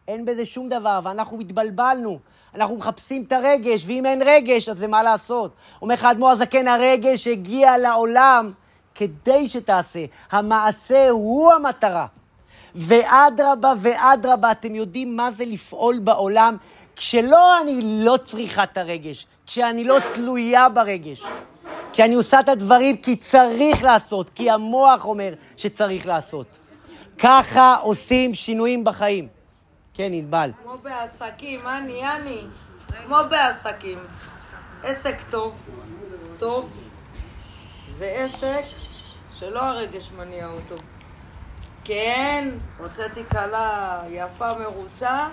[0.08, 2.18] אין בזה שום דבר, ואנחנו התבלבלנו.
[2.54, 5.54] אנחנו מחפשים את הרגש, ואם אין רגש, אז זה מה לעשות.
[5.82, 8.52] אומר לך האדמו"ר הזקן, הרגש הגיע לעולם
[8.94, 10.04] כדי שתעשה.
[10.30, 12.06] המעשה הוא המטרה.
[12.74, 16.56] ואדרבה ואדרבה, אתם יודעים מה זה לפעול בעולם
[17.00, 21.22] כשלא אני לא צריכה את הרגש, כשאני לא תלויה ברגש.
[21.92, 26.46] כשאני עושה את הדברים כי צריך לעשות, כי המוח אומר שצריך לעשות.
[27.18, 29.28] ככה עושים שינויים בחיים.
[29.94, 30.50] כן, ענבל.
[30.62, 32.40] כמו בעסקים, אני, אני.
[33.06, 33.98] כמו בעסקים.
[34.82, 35.62] עסק טוב,
[36.38, 36.78] טוב,
[37.98, 38.64] זה עסק
[39.32, 40.76] שלא הרגש מניע אותו.
[41.84, 42.48] כן,
[42.78, 45.28] הוצאתי כלה יפה מרוצה,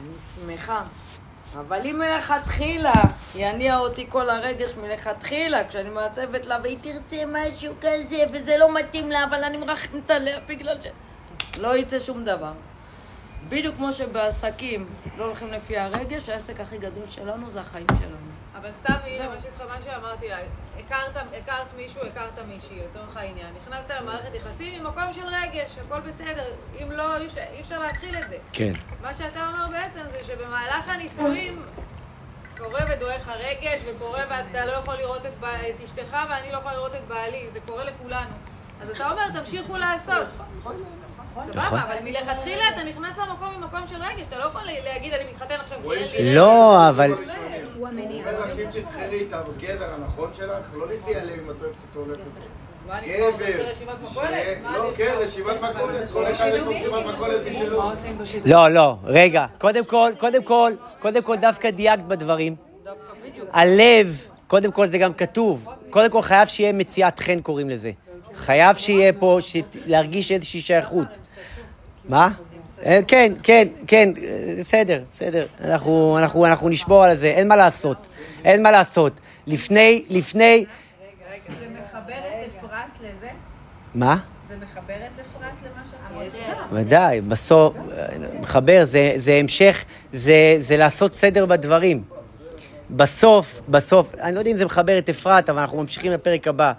[0.00, 0.84] אני שמחה.
[1.54, 2.92] אבל אם מלכתחילה
[3.34, 9.10] יניע אותי כל הרגש מלכתחילה, כשאני מעצבת לה והיא תרצה משהו כזה וזה לא מתאים
[9.10, 10.86] לה, אבל אני מרחמת עליה בגלל ש...
[11.58, 12.52] לא יצא שום דבר.
[13.48, 14.86] בדיוק כמו שבעסקים
[15.16, 18.31] לא הולכים לפי הרגש, העסק הכי גדול שלנו זה החיים שלנו.
[18.58, 20.36] אבל סתם, הנה, מה שאיתך, מה שאמרתי לה,
[20.78, 23.46] הכרת, הכרת מישהו, הכרת מישהי, לצורך העניין.
[23.62, 26.44] נכנסת למערכת יחסים ממקום של רגש, הכל בסדר.
[26.82, 28.36] אם לא, אי אפשר- אי אפשר להתחיל את זה.
[28.52, 28.72] כן.
[29.02, 31.60] מה שאתה אומר בעצם זה שבמהלך הנישואים
[32.58, 36.74] קורה ודועך הרגש, וקורה ואתה לא יכול לראות את, בע- את אשתך ואני לא יכולה
[36.74, 38.34] לראות את בעלי, זה קורה לכולנו.
[38.82, 40.26] אז אתה אומר, תמשיכו לעשות.
[41.36, 41.52] נכון.
[41.52, 45.54] סבבה, אבל מלכתחילה אתה נכנס למקום ממקום של רגש, אתה לא יכול להגיד, אני מתחתן
[45.64, 46.34] עכשיו כי אין לי...
[46.34, 47.12] לא, אבל...
[47.76, 48.22] הוא המניע.
[48.22, 52.00] זה לך שאם תבחרי את הגבר הנכון שלך, לא לפי הלב אם את אוהבת אותו
[52.00, 52.40] או לא אני גבר.
[52.88, 53.06] לא, אני
[54.96, 55.22] כן, פה?
[55.22, 57.92] רשימת מכולת, כל אחד יש לו רשימת מכולת בשבילו.
[58.44, 59.46] לא, לא, רגע.
[59.58, 62.56] קודם כל, קודם כל, קודם כל דווקא דייקת בדברים.
[63.52, 65.68] הלב, קודם כל זה גם כתוב.
[65.90, 67.90] קודם כל חייב שיהיה מציאת חן קוראים לזה.
[68.34, 69.56] חייב שיהיה פה, ש...
[69.86, 71.06] להרגיש איזושהי שייכות.
[72.08, 72.30] מה?
[72.86, 74.10] אה, כן, כן, כן,
[74.60, 75.46] בסדר, בסדר.
[75.64, 78.06] אנחנו, אנחנו, אנחנו נשבור על זה, אין מה לעשות.
[78.44, 79.20] אין מה לעשות.
[79.46, 80.64] לפני, לפני,
[81.60, 83.28] זה מחבר את אפרת לזה?
[83.94, 84.16] מה?
[84.48, 86.28] זה זה מחבר את אפרת למה שאת המודל.
[86.70, 86.86] אומרת?
[86.86, 87.74] ודאי, בסוף,
[88.40, 92.02] מחבר, זה, זה המשך, זה, זה לעשות סדר בדברים.
[92.90, 96.72] בסוף, בסוף, אני לא יודע אם זה מחבר את אפרת, אבל אנחנו ממשיכים לפרק הבא.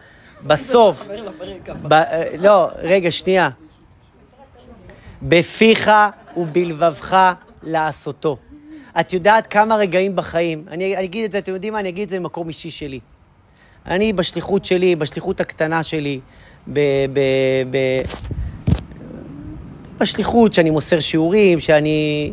[0.43, 1.89] בסוף, חבר לפרק הבא.
[1.89, 3.49] ב, אה, לא, רגע, שנייה.
[5.23, 5.91] בפיך
[6.37, 8.37] ובלבבך לעשותו.
[8.99, 11.79] את יודעת כמה רגעים בחיים, אני, אני אגיד את זה, אתם יודעים מה?
[11.79, 12.99] אני אגיד את זה ממקום אישי שלי.
[13.85, 16.19] אני בשליחות שלי, בשליחות הקטנה שלי,
[16.67, 16.79] ב,
[17.13, 17.19] ב,
[17.71, 17.77] ב,
[19.97, 22.31] בשליחות שאני מוסר שיעורים, שאני...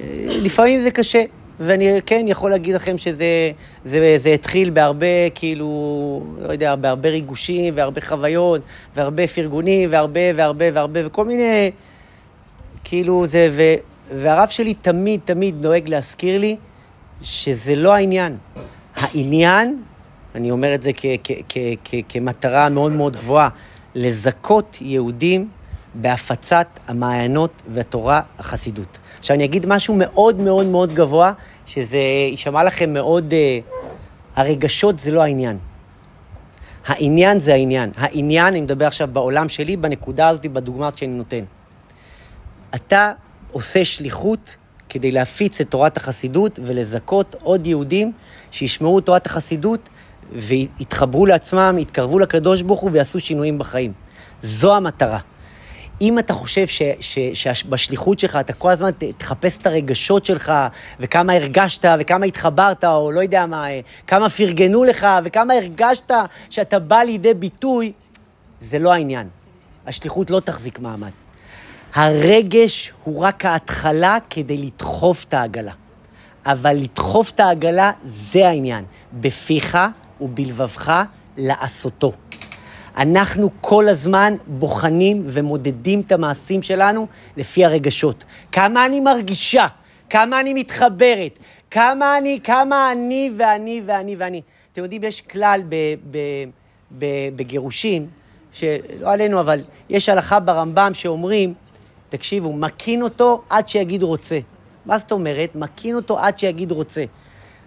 [0.00, 1.22] אה, לפעמים זה קשה,
[1.60, 3.50] ואני כן יכול להגיד לכם שזה
[3.84, 8.60] זה, זה התחיל בהרבה, כאילו, לא יודע, בהרבה ריגושים, והרבה חוויות,
[8.96, 11.70] והרבה פרגונים, והרבה והרבה והרבה, וכל מיני,
[12.84, 13.62] כאילו זה, ו,
[14.16, 16.56] והרב שלי תמיד תמיד נוהג להזכיר לי
[17.22, 18.36] שזה לא העניין.
[18.96, 19.82] העניין,
[20.34, 23.48] אני אומר את זה כ, כ, כ, כ, כמטרה מאוד מאוד גבוהה,
[23.94, 25.48] לזכות יהודים
[25.94, 28.98] בהפצת המעיינות והתורה החסידות.
[29.18, 31.32] עכשיו אני אגיד משהו מאוד מאוד מאוד גבוה,
[31.66, 31.98] שזה
[32.30, 33.32] יישמע לכם מאוד...
[33.32, 33.88] Uh,
[34.38, 35.58] הרגשות זה לא העניין.
[36.86, 37.90] העניין זה העניין.
[37.96, 41.44] העניין, אני מדבר עכשיו בעולם שלי, בנקודה הזאת, בדוגמה שאני נותן.
[42.74, 43.12] אתה
[43.52, 44.56] עושה שליחות
[44.88, 48.12] כדי להפיץ את תורת החסידות ולזכות עוד יהודים
[48.50, 49.88] שישמעו את תורת החסידות
[50.32, 53.92] ויתחברו לעצמם, יתקרבו לקדוש ברוך הוא ויעשו שינויים בחיים.
[54.42, 55.18] זו המטרה.
[56.00, 60.52] אם אתה חושב ש, ש, שבשליחות שלך אתה כל הזמן תחפש את הרגשות שלך,
[61.00, 66.10] וכמה הרגשת, וכמה התחברת, או לא יודע מה, אה, כמה פרגנו לך, וכמה הרגשת
[66.50, 67.92] שאתה בא לידי ביטוי,
[68.60, 69.28] זה לא העניין.
[69.86, 71.10] השליחות לא תחזיק מעמד.
[71.94, 75.72] הרגש הוא רק ההתחלה כדי לדחוף את העגלה.
[76.46, 78.84] אבל לדחוף את העגלה זה העניין.
[79.12, 79.78] בפיך
[80.20, 81.02] ובלבבך
[81.36, 82.12] לעשותו.
[82.96, 88.24] אנחנו כל הזמן בוחנים ומודדים את המעשים שלנו לפי הרגשות.
[88.52, 89.66] כמה אני מרגישה,
[90.10, 91.38] כמה אני מתחברת,
[91.70, 94.42] כמה אני, כמה אני ואני ואני ואני.
[94.72, 95.74] אתם יודעים, יש כלל ב,
[96.10, 96.18] ב,
[96.98, 97.04] ב,
[97.36, 98.06] בגירושים,
[98.52, 101.54] שלא עלינו, אבל יש הלכה ברמב"ם שאומרים,
[102.08, 104.38] תקשיבו, מקין אותו עד שיגיד רוצה.
[104.86, 105.54] מה זאת אומרת?
[105.54, 107.04] מקין אותו עד שיגיד רוצה.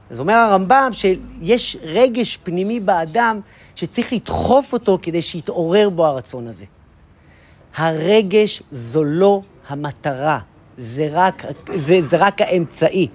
[0.10, 3.40] אז אומר הרמב"ם שיש רגש פנימי באדם
[3.76, 6.66] שצריך לדחוף אותו כדי שיתעורר בו הרצון הזה.
[7.76, 10.40] הרגש זו לא המטרה,
[10.78, 13.08] זה רק, זה, זה רק האמצעי.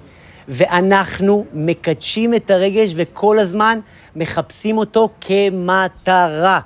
[0.48, 3.78] ואנחנו מקדשים את הרגש וכל הזמן
[4.16, 6.60] מחפשים אותו כמטרה.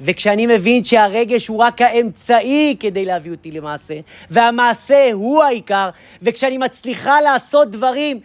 [0.00, 3.94] וכשאני מבין שהרגש הוא רק האמצעי כדי להביא אותי למעשה,
[4.30, 5.90] והמעשה הוא העיקר,
[6.22, 8.20] וכשאני מצליחה לעשות דברים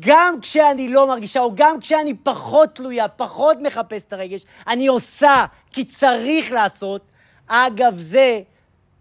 [0.00, 5.44] גם כשאני לא מרגישה, או גם כשאני פחות תלויה, פחות מחפש את הרגש, אני עושה
[5.72, 7.02] כי צריך לעשות.
[7.46, 8.40] אגב זה,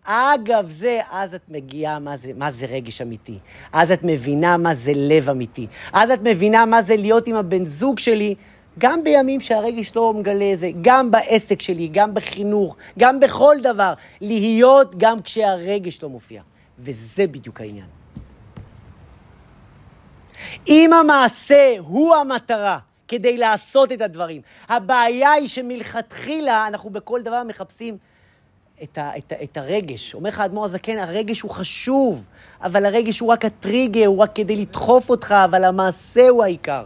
[0.03, 3.39] אגב זה, אז את מגיעה מה זה, מה זה רגש אמיתי.
[3.74, 5.68] אז את מבינה מה זה לב אמיתי.
[5.93, 8.36] אז את מבינה מה זה להיות עם הבן זוג שלי,
[8.80, 13.93] גם בימים שהרגש לא מגלה זה, גם בעסק שלי, גם בחינוך, גם בכל דבר.
[14.22, 16.41] להיות גם כשהרגש לא מופיע.
[16.80, 17.86] וזה בדיוק העניין.
[20.67, 27.97] אם המעשה הוא המטרה כדי לעשות את הדברים, הבעיה היא שמלכתחילה אנחנו בכל דבר מחפשים
[28.84, 30.13] את, ה, את, ה, את הרגש.
[30.13, 32.26] אומר לך האדמו"ר הזקן, הרגש הוא חשוב,
[32.61, 36.86] אבל הרגש הוא רק הטריגר, הוא רק כדי לדחוף אותך, אבל המעשה הוא העיקר.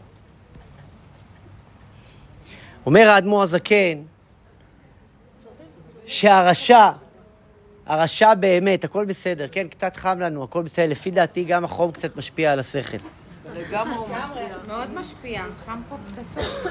[2.86, 4.02] אומר האדמו"ר הזקן,
[6.06, 6.92] שהרשע,
[7.86, 10.88] הרשע באמת, הכל בסדר, כן, קצת חם לנו, הכל בסדר.
[10.90, 12.98] לפי דעתי גם החום קצת משפיע על השכל.
[13.54, 14.48] לגמרי הוא משפיע.
[14.68, 16.66] מאוד משפיע, חם פה פצצות.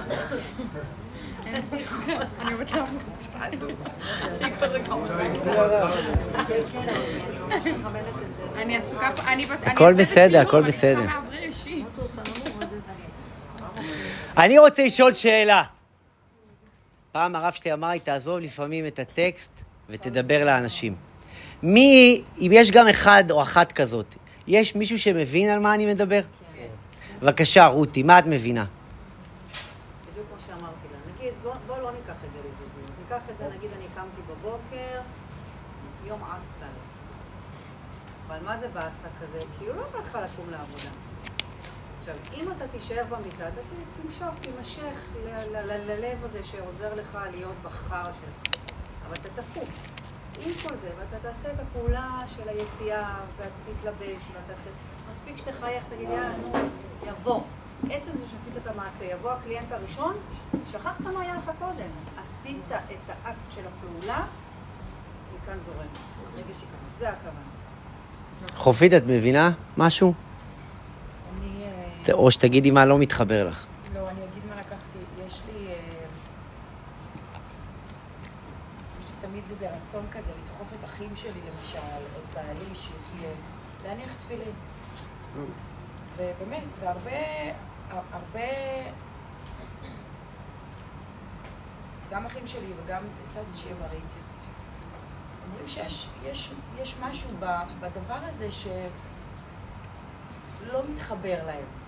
[1.47, 2.55] אני
[4.75, 5.11] למות.
[8.57, 9.09] אני עסוקה
[9.67, 11.07] הכל בסדר, הכל בסדר.
[14.37, 15.74] אני רוצה לשאול שאלה.
[17.15, 19.53] פעם הרב שלי אמר לי, תעזוב לפעמים את הטקסט
[19.89, 20.95] ותדבר לאנשים.
[21.63, 24.15] מי, אם יש גם אחד או אחת כזאת,
[24.47, 26.21] יש מישהו שמבין על מה אני מדבר?
[26.57, 26.67] כן.
[27.23, 28.65] בבקשה, רותי, מה את מבינה?
[30.11, 31.13] בדיוק כמו שאמרתי לה.
[31.15, 32.99] נגיד, בוא, בוא לא ניקח את זה לזוגיות.
[33.03, 35.01] ניקח את זה, נגיד, אני קמתי בבוקר,
[36.07, 36.65] יום עסל.
[38.29, 39.39] אבל מה זה באסה כזה?
[39.59, 41.04] כאילו לא בא לך לקום לעבודה.
[42.07, 43.61] עכשיו, אם אתה תישאר במיטה, אתה
[44.03, 44.99] תמשוך, תימשך
[45.87, 48.55] ללב הזה שעוזר לך להיות בחר שלך.
[49.07, 49.65] אבל אתה תקום.
[50.45, 54.67] עם כל זה, ואתה תעשה את הפעולה של היציאה, ואתה תתלבש, ואתה ת...
[55.11, 56.59] מספיק שתחייך, תגיד, יאללה, נו,
[57.07, 57.43] יבוא.
[57.91, 60.17] עצם זה שעשית את המעשה, יבוא הקליינט הראשון,
[60.73, 61.89] שכחת מה היה לך קודם.
[62.21, 64.27] עשית את האקט של הפעולה,
[65.35, 65.87] מכאן זורם.
[66.37, 66.55] יקר,
[66.99, 67.41] זה הכוונה.
[68.55, 70.15] חופית, את מבינה משהו?
[72.13, 73.67] או שתגידי מה לא מתחבר לך.
[73.95, 74.99] לא, אני אגיד מה לקחתי.
[75.27, 75.67] יש לי...
[75.67, 75.75] אה,
[79.01, 83.31] יש לי תמיד איזה רצון כזה לדחוף את אחים שלי, למשל, את בעלי, שיחיה,
[83.85, 84.53] להניח תפילין.
[86.17, 87.11] ובאמת, והרבה...
[87.91, 88.41] הרבה...
[92.11, 94.01] גם אחים שלי וגם ססי שיהיה בריא.
[95.49, 96.53] אומרים שיש יש,
[96.83, 97.31] יש משהו
[97.81, 98.73] בדבר הזה שלא
[100.95, 101.84] מתחבר להם.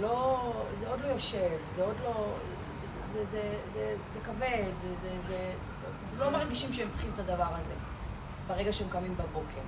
[0.00, 2.26] לא, זה עוד לא יושב, זה עוד לא,
[2.84, 5.52] זה, זה, זה, זה, זה כבד, זה, זה, זה, זה,
[6.18, 7.74] לא מרגישים שהם צריכים את הדבר הזה
[8.46, 9.60] ברגע שהם קמים בבוקר.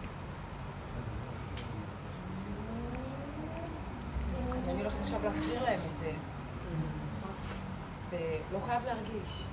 [4.57, 6.13] אז אני הולכת עכשיו להחזיר להם את זה.
[8.11, 9.45] ולא חייב להרגיש.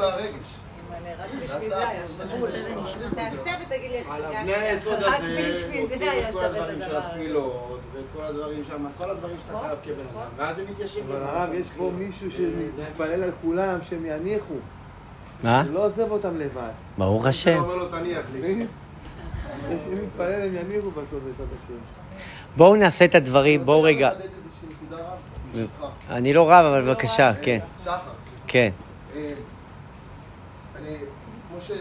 [0.00, 0.54] והרגש.
[0.88, 2.08] אבל רק בשביל זה היה
[2.86, 3.10] שווה.
[3.10, 4.40] תעשה ותגיד לי איך על הרגשת.
[4.40, 7.14] אבני היסוד רק הזה בשביל זה עושים היה את כל שווה את הדברים של הדבר
[7.14, 7.75] הזה.
[8.00, 11.04] התפילות, ואת כל הדברים שם, כל הדברים שאתה חייב כבן אדם, ואז הם מתיישבים.
[11.08, 14.54] אבל הרב, יש פה מישהו שמתפלל על כולם, שהם יניחו.
[15.42, 15.62] מה?
[15.62, 16.70] הוא לא עוזב אותם לבד.
[16.98, 17.58] ברוך אתה השם.
[17.58, 18.66] אומר לו תניח לי.
[19.70, 21.74] אם מתפלל הם יניחו בסוף את השם.
[22.56, 24.10] בואו נעשה את הדברים, בואו רגע.
[24.10, 25.84] ברשותך.
[26.10, 27.58] אני לא רב, אבל בבקשה, כן.
[27.84, 27.98] שחר,
[28.46, 28.70] כן.
[29.14, 29.32] אה,
[30.76, 30.96] אני,
[31.48, 31.76] כמו שגם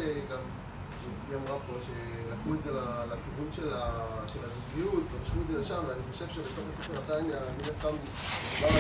[1.30, 1.74] היא אמרה פה,
[2.46, 3.52] שלקחו את זה לכיוון
[4.28, 8.76] של הזוגיות, ורשמו את זה לשם, ואני חושב שבתוך הספר התניא, מן הסתם, מדובר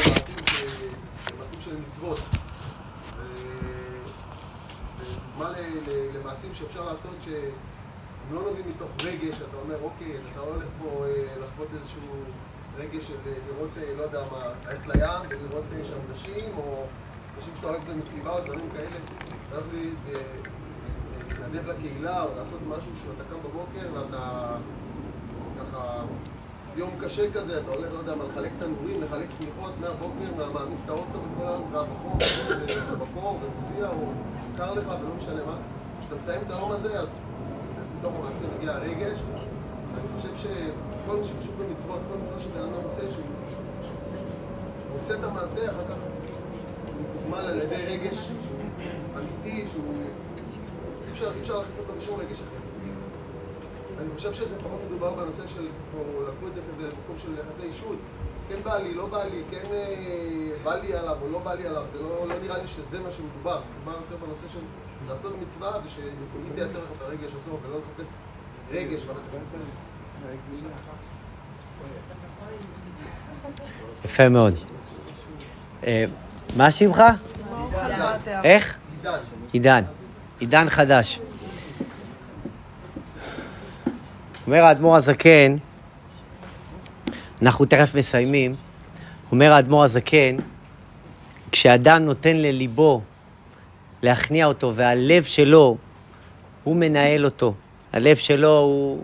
[1.28, 2.20] על מעשים של מצוות.
[4.98, 5.52] ודוגמה
[6.14, 11.06] למעשים שאפשר לעשות שהם לא נובעים מתוך רגש, אתה אומר, אוקיי, אתה לא הולך פה
[11.06, 12.02] אה, לחוות איזשהו
[12.78, 16.86] רגש של אה, לראות, אה, לא יודע מה, ללכת לים ולראות שם נשים, או
[17.38, 18.98] אנשים שאתה אוהב במסיבה או דברים כאלה.
[21.30, 24.56] להתנדב לקהילה או לעשות משהו שאתה קם בבוקר ואתה
[25.60, 26.02] ככה...
[26.78, 30.84] יום קשה כזה, אתה הולך, לא יודע מה, לחלק תנורים, לחלק שמיכות מהבוקר, מה- מעמיס
[30.86, 32.18] את האוטו וכל בחום,
[32.92, 34.12] ובקור, ומזיע, או
[34.58, 35.58] קר לך, ולא משנה מה.
[36.00, 37.20] כשאתה מסיים את היום הזה, אז
[38.00, 39.20] מתוך המעשה מגיע הרגש.
[39.96, 43.26] ואני חושב שכל מה שקשור במצוות, כל מצווה שבן אדם עושה, שהוא
[44.96, 45.96] עושה את המעשה, אחר כך
[46.86, 48.30] הוא מתוגמל על ידי רגש
[49.18, 49.94] אמיתי, שהוא...
[51.16, 52.66] אפשר להחליף אותו בשום רגש אחר.
[54.02, 57.64] אני חושב שזה פחות מדובר בנושא של, או לקחו את זה כזה למקום של יחסי
[57.64, 57.96] אישות.
[58.50, 61.68] כן בא לי, לא בא לי, כן אה, בא לי עליו או לא בא לי
[61.68, 63.62] עליו, זה לא, לא נראה לי שזה מה שמדובר.
[63.76, 64.60] מדובר יותר בנושא של
[65.10, 66.04] לעשות מצווה ושהיא
[66.56, 68.14] תייצר לך את הרגש הטוב ולא לחפש
[68.72, 69.02] רגש.
[74.06, 74.54] יפה מאוד.
[75.88, 76.06] אה,
[76.58, 77.02] מה שמך?
[78.44, 78.78] איך?
[79.04, 79.20] עידן.
[79.52, 79.84] עידן.
[80.40, 81.20] עידן חדש.
[84.48, 85.56] אומר האדמו"ר הזקן,
[87.42, 88.56] אנחנו תכף מסיימים,
[89.32, 90.36] אומר האדמו"ר הזקן,
[91.52, 93.02] כשאדם נותן לליבו
[94.02, 95.78] להכניע אותו והלב שלו,
[96.64, 97.54] הוא מנהל אותו.
[97.94, 99.04] הלב שלו הוא,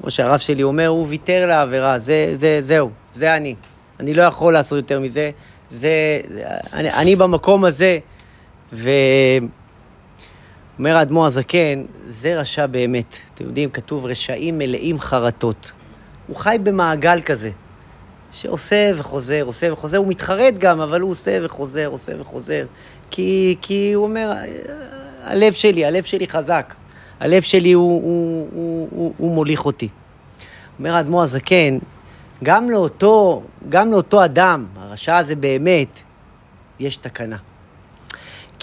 [0.00, 3.54] כמו שהרב שלי אומר, הוא ויתר לעבירה, זה, זה, זהו, זה אני.
[4.00, 5.30] אני לא יכול לעשות יותר מזה.
[5.70, 6.20] זה,
[6.72, 7.98] אני, אני במקום הזה,
[10.76, 13.16] ואומר האדמו"ר הזקן, זה רשע באמת.
[13.34, 15.72] אתם יודעים, כתוב רשעים מלאים חרטות.
[16.26, 17.50] הוא חי במעגל כזה,
[18.32, 22.66] שעושה וחוזר, עושה וחוזר, הוא מתחרט גם, אבל הוא עושה וחוזר, עושה וחוזר.
[23.10, 24.32] כי, כי הוא אומר,
[25.24, 26.74] הלב שלי, הלב שלי חזק.
[27.20, 29.88] הלב שלי הוא, הוא, הוא, הוא, הוא מוליך אותי.
[30.78, 31.78] אומר האדמו"ר הזקן,
[32.42, 36.00] גם לאותו, גם לאותו אדם, הרשע הזה באמת,
[36.80, 37.36] יש תקנה.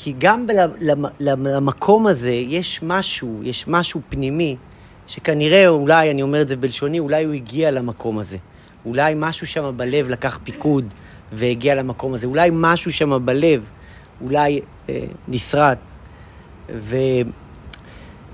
[0.02, 0.46] כי גם
[1.20, 4.56] למקום הזה יש משהו, יש משהו פנימי,
[5.08, 8.38] שכנראה, אולי, אני אומר את זה בלשוני, אולי הוא הגיע למקום הזה.
[8.86, 10.94] אולי משהו שם בלב לקח פיקוד
[11.32, 12.28] והגיע למקום הזה.
[12.28, 13.70] אולי משהו שם בלב,
[14.22, 15.78] אולי אה, נשרט.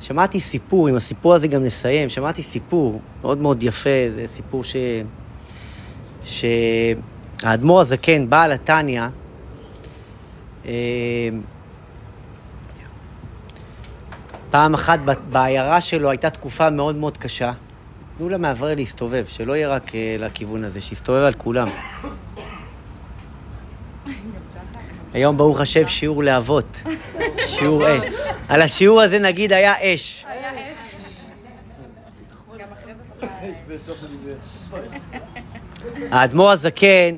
[0.01, 4.75] ושמעתי סיפור, עם הסיפור הזה גם נסיים, שמעתי סיפור מאוד מאוד יפה, זה סיפור ש...
[6.25, 9.03] שהאדמו"ר הזקן, בעל התניא,
[10.65, 11.29] אה,
[14.55, 14.99] פעם אחת
[15.29, 17.51] בעיירה שלו הייתה תקופה מאוד מאוד קשה.
[18.17, 21.67] תנו למאוורר להסתובב, שלא יהיה רק אה, לכיוון הזה, שיסתובב על כולם.
[25.13, 26.83] היום ברוך השם שיעור להבות,
[27.45, 27.99] שיעור אה.
[28.49, 30.25] על השיעור הזה נגיד היה אש.
[36.11, 37.15] האדמו"ר הזקן,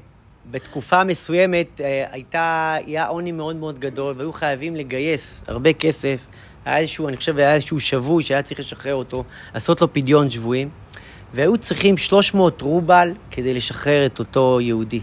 [0.52, 6.20] בתקופה מסוימת אה, הייתה, היה עוני מאוד מאוד גדול, והיו חייבים לגייס הרבה כסף.
[6.68, 10.70] היה איזשהו, אני חושב, היה איזשהו שבוי שהיה צריך לשחרר אותו, לעשות לו פדיון שבויים,
[11.34, 15.02] והיו צריכים 300 רובל כדי לשחרר את אותו יהודי.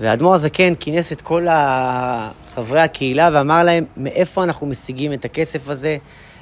[0.00, 1.46] והאדמו"ר הזקן כינס את כל
[2.54, 5.96] חברי הקהילה ואמר להם, מאיפה אנחנו משיגים את הכסף הזה?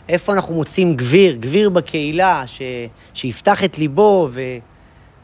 [0.09, 2.63] איפה אנחנו מוצאים גביר, גביר בקהילה, ש...
[3.15, 4.41] שיפתח את ליבו ו...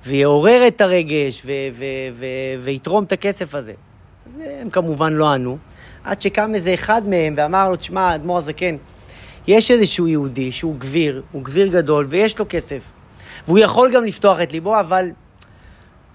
[0.07, 1.53] ויעורר את הרגש ו...
[1.72, 1.85] ו...
[2.14, 2.26] ו...
[2.62, 3.72] ויתרום את הכסף הזה.
[4.26, 5.59] אז הם כמובן לא ענו,
[6.05, 8.76] עד שקם איזה אחד מהם ואמר לו, תשמע, אדמו"ר הזקן,
[9.46, 12.82] יש איזשהו יהודי שהוא גביר, הוא גביר גדול ויש לו כסף.
[13.46, 15.11] והוא יכול גם לפתוח את ליבו, אבל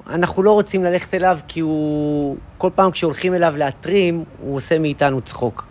[0.07, 5.21] אנחנו לא רוצים ללכת אליו כי הוא, כל פעם כשהולכים אליו להתרים, הוא עושה מאיתנו
[5.21, 5.65] צחוק.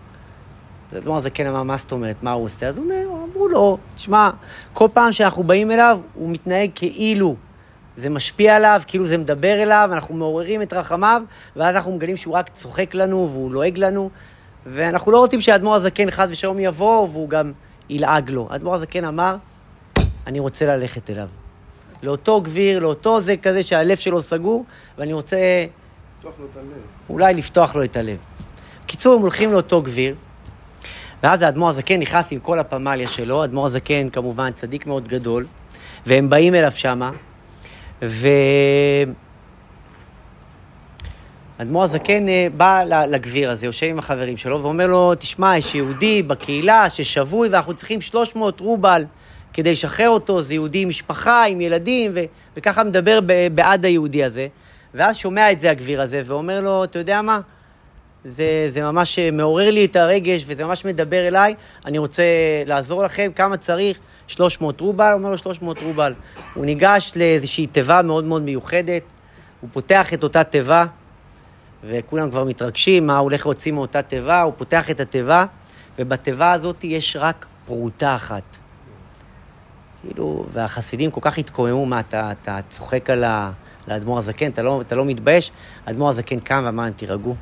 [0.98, 2.68] אדמו"ר הזקן אמר, מה זאת אומרת, מה הוא עושה?
[2.68, 4.30] אז הוא אומר, אמרו לו, תשמע,
[4.72, 7.36] כל פעם שאנחנו באים אליו, הוא מתנהג כאילו
[7.96, 11.22] זה משפיע עליו, כאילו זה מדבר אליו, אנחנו מעוררים את רחמיו,
[11.56, 14.10] ואז אנחנו מגלים שהוא רק צוחק לנו והוא לועג לנו,
[14.66, 17.52] ואנחנו לא רוצים שהאדמו"ר הזקן חס ושלום יבוא והוא גם
[17.88, 18.48] ילעג לו.
[18.50, 19.36] האדמו"ר הזקן אמר,
[20.26, 21.28] אני רוצה ללכת אליו.
[22.02, 24.64] לאותו גביר, לאותו זה כזה שהלב שלו סגור,
[24.98, 25.36] ואני רוצה
[26.18, 26.82] לפתוח לו את הלב.
[27.08, 28.16] אולי לפתוח לו את הלב.
[28.84, 30.14] בקיצור, הם הולכים לאותו גביר,
[31.22, 35.46] ואז האדמו"ר הזקן נכנס עם כל הפמליה שלו, האדמו"ר הזקן כמובן צדיק מאוד גדול,
[36.06, 37.10] והם באים אליו שמה,
[38.02, 38.28] ו...
[41.58, 46.22] האדמו"ר הזקן אה, בא לגביר הזה, יושב עם החברים שלו, ואומר לו, תשמע, יש יהודי
[46.22, 49.04] בקהילה ששבוי ואנחנו צריכים 300 רובל
[49.52, 52.20] כדי לשחרר אותו, זה יהודי עם משפחה, עם ילדים, ו-
[52.56, 53.18] וככה מדבר
[53.54, 54.46] בעד היהודי הזה.
[54.94, 57.40] ואז שומע את זה הגביר הזה, ואומר לו, אתה יודע מה?
[58.24, 61.54] זה, זה ממש מעורר לי את הרגש, וזה ממש מדבר אליי,
[61.86, 62.22] אני רוצה
[62.66, 63.98] לעזור לכם, כמה צריך?
[64.26, 65.12] 300 רובל?
[65.14, 66.14] אומר לו 300 רובל.
[66.54, 69.02] הוא ניגש לאיזושהי תיבה מאוד מאוד מיוחדת,
[69.60, 70.84] הוא פותח את אותה תיבה,
[71.84, 75.44] וכולם כבר מתרגשים, מה הוא הולך להוציא מאותה תיבה, הוא פותח את התיבה,
[75.98, 78.56] ובתיבה הזאת יש רק פרוטה אחת.
[80.02, 83.24] כאילו, והחסידים כל כך התקוממו, מה, אתה, אתה צוחק על
[83.88, 85.52] האדמו"ר הזקן, אתה לא, אתה לא מתבייש?
[85.86, 87.34] האדמו"ר הזקן קם ואמר תירגעו.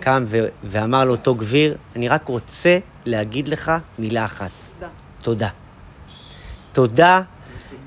[0.00, 4.50] קם ו- ואמר לאותו גביר, אני רק רוצה להגיד לך מילה אחת.
[4.78, 4.88] תודה.
[5.22, 5.48] תודה.
[6.72, 7.22] תודה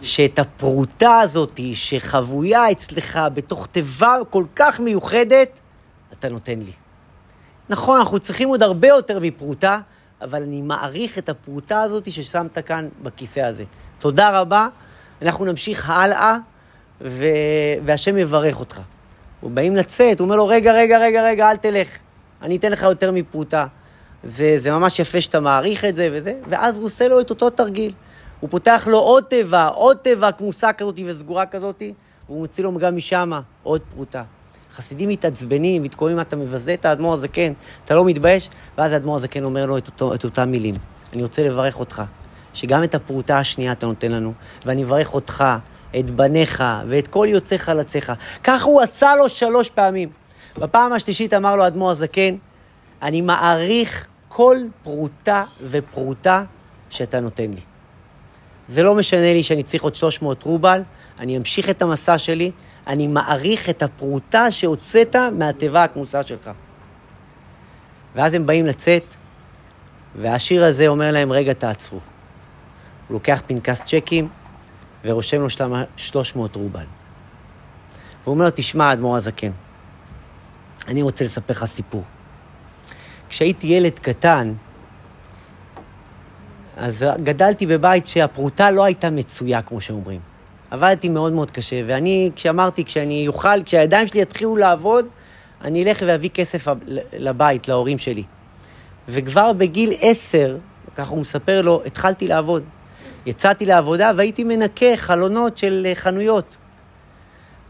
[0.01, 5.59] שאת הפרוטה הזאת שחבויה אצלך בתוך תיבה כל כך מיוחדת,
[6.13, 6.71] אתה נותן לי.
[7.69, 9.79] נכון, אנחנו צריכים עוד הרבה יותר מפרוטה,
[10.21, 13.63] אבל אני מעריך את הפרוטה הזאת ששמת כאן בכיסא הזה.
[13.99, 14.67] תודה רבה,
[15.21, 16.37] אנחנו נמשיך הלאה,
[17.01, 17.25] ו...
[17.85, 18.81] והשם יברך אותך.
[19.49, 21.97] באים לצאת, הוא אומר לו, רגע, רגע, רגע, רגע, אל תלך,
[22.41, 23.65] אני אתן לך יותר מפרוטה.
[24.23, 27.49] זה, זה ממש יפה שאתה מעריך את זה וזה, ואז הוא עושה לו את אותו
[27.49, 27.91] תרגיל.
[28.39, 31.83] הוא פותח לו עוד תיבה, עוד תיבה כמוסה כזאת וסגורה כזאת,
[32.27, 33.31] והוא מוציא לו גם משם
[33.63, 34.23] עוד פרוטה.
[34.73, 37.53] חסידים מתעצבנים, מתקוממים, אתה מבזה את האדמו"ר הזקן,
[37.85, 38.49] אתה לא מתבייש?
[38.77, 40.75] ואז האדמו"ר הזקן אומר לו את, אותו, את אותם מילים.
[41.13, 42.03] אני רוצה לברך אותך,
[42.53, 44.33] שגם את הפרוטה השנייה אתה נותן לנו,
[44.65, 45.43] ואני מברך אותך,
[45.99, 48.11] את בניך ואת כל יוצאי חלציך.
[48.43, 50.09] כך הוא עשה לו שלוש פעמים.
[50.57, 52.35] בפעם השלישית אמר לו האדמו"ר הזקן,
[53.01, 56.43] אני מעריך כל פרוטה ופרוטה
[56.89, 57.61] שאתה נותן לי.
[58.67, 60.81] זה לא משנה לי שאני צריך עוד 300 רובל,
[61.19, 62.51] אני אמשיך את המסע שלי,
[62.87, 66.51] אני מעריך את הפרוטה שהוצאת מהתיבה הכמוסה שלך.
[68.15, 69.03] ואז הם באים לצאת,
[70.15, 71.99] והשיר הזה אומר להם, רגע, תעצרו.
[73.07, 74.27] הוא לוקח פנקס צ'קים
[75.05, 76.85] ורושם לו שלמה 300 רובל.
[78.23, 79.51] והוא אומר לו, תשמע, אדמו"ר הזקן,
[80.87, 82.03] אני רוצה לספר לך סיפור.
[83.29, 84.53] כשהייתי ילד קטן,
[86.77, 90.19] אז גדלתי בבית שהפרוטה לא הייתה מצויה, כמו שאומרים.
[90.71, 95.05] עבדתי מאוד מאוד קשה, ואני, כשאמרתי, כשאני אוכל, כשהידיים שלי יתחילו לעבוד,
[95.61, 96.67] אני אלך ואביא כסף
[97.13, 98.23] לבית, להורים שלי.
[99.07, 100.57] וכבר בגיל עשר,
[100.95, 102.63] ככה הוא מספר לו, התחלתי לעבוד.
[103.25, 106.57] יצאתי לעבודה והייתי מנקה חלונות של חנויות.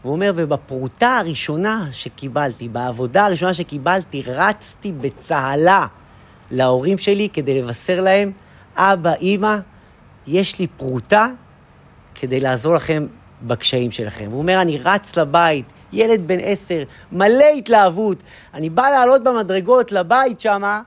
[0.02, 5.86] והוא אומר, ובפרוטה הראשונה שקיבלתי, בעבודה הראשונה שקיבלתי, רצתי בצהלה
[6.50, 8.32] להורים שלי כדי לבשר להם,
[8.76, 9.56] אבא, אימא,
[10.26, 11.26] יש לי פרוטה
[12.14, 13.06] כדי לעזור לכם
[13.42, 14.28] בקשיים שלכם.
[14.30, 16.82] הוא אומר, אני רץ לבית, ילד בן עשר,
[17.12, 18.22] מלא התלהבות.
[18.54, 20.82] אני בא לעלות במדרגות לבית שמה,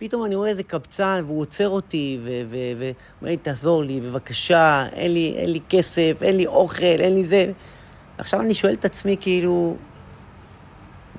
[0.00, 2.92] פתאום אני רואה איזה קבצן, והוא עוצר אותי, ואומר
[3.22, 7.52] לי, תעזור לי, בבקשה, אין לי, אין לי כסף, אין לי אוכל, אין לי זה.
[8.18, 9.76] עכשיו אני שואל את עצמי, כאילו,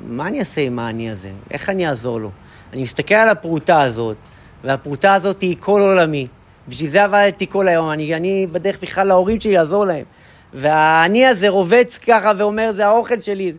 [0.03, 1.31] מה אני אעשה עם העני הזה?
[1.51, 2.31] איך אני אעזור לו?
[2.73, 4.17] אני מסתכל על הפרוטה הזאת,
[4.63, 6.27] והפרוטה הזאת היא כל עולמי.
[6.67, 10.05] בשביל זה עבדתי כל היום, אני, אני בדרך בכלל להורים שלי לעזור להם.
[10.53, 13.53] והעני הזה רובץ ככה ואומר, זה האוכל שלי.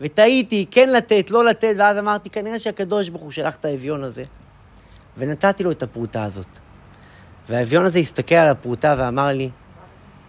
[0.00, 4.22] ותהיתי, כן לתת, לא לתת, ואז אמרתי, כנראה שהקדוש ברוך הוא שלח את האביון הזה.
[5.16, 6.46] ונתתי לו את הפרוטה הזאת.
[7.48, 9.50] והאביון הזה הסתכל על הפרוטה ואמר לי,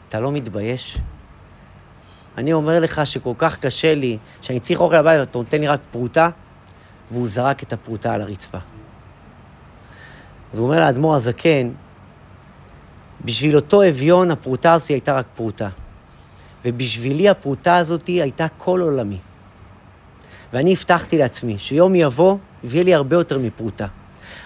[0.09, 0.97] אתה לא מתבייש?
[2.37, 5.79] אני אומר לך שכל כך קשה לי, שאני צריך אוכל לבית ואתה נותן לי רק
[5.91, 6.29] פרוטה,
[7.11, 8.57] והוא זרק את הפרוטה על הרצפה.
[10.53, 11.69] אז הוא אומר לאדמו"ר הזקן,
[13.25, 15.69] בשביל אותו אביון הפרוטה הזאת הייתה רק פרוטה.
[16.65, 19.19] ובשבילי הפרוטה הזאת הייתה כל עולמי.
[20.53, 23.87] ואני הבטחתי לעצמי שיום יבוא ויהיה לי הרבה יותר מפרוטה.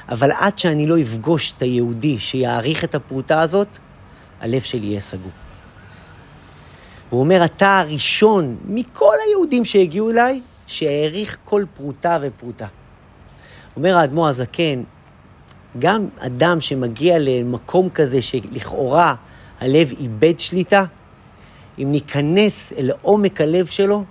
[0.09, 3.67] אבל עד שאני לא אפגוש את היהודי שיעריך את הפרוטה הזאת,
[4.41, 5.31] הלב שלי יהיה סגור.
[7.09, 12.67] הוא אומר, אתה הראשון מכל היהודים שהגיעו אליי, שהעריך כל פרוטה ופרוטה.
[13.75, 14.83] אומר האדמו"ר הזקן,
[15.79, 19.15] גם אדם שמגיע למקום כזה שלכאורה
[19.59, 20.85] הלב איבד שליטה,
[21.79, 24.03] אם ניכנס אל עומק הלב שלו,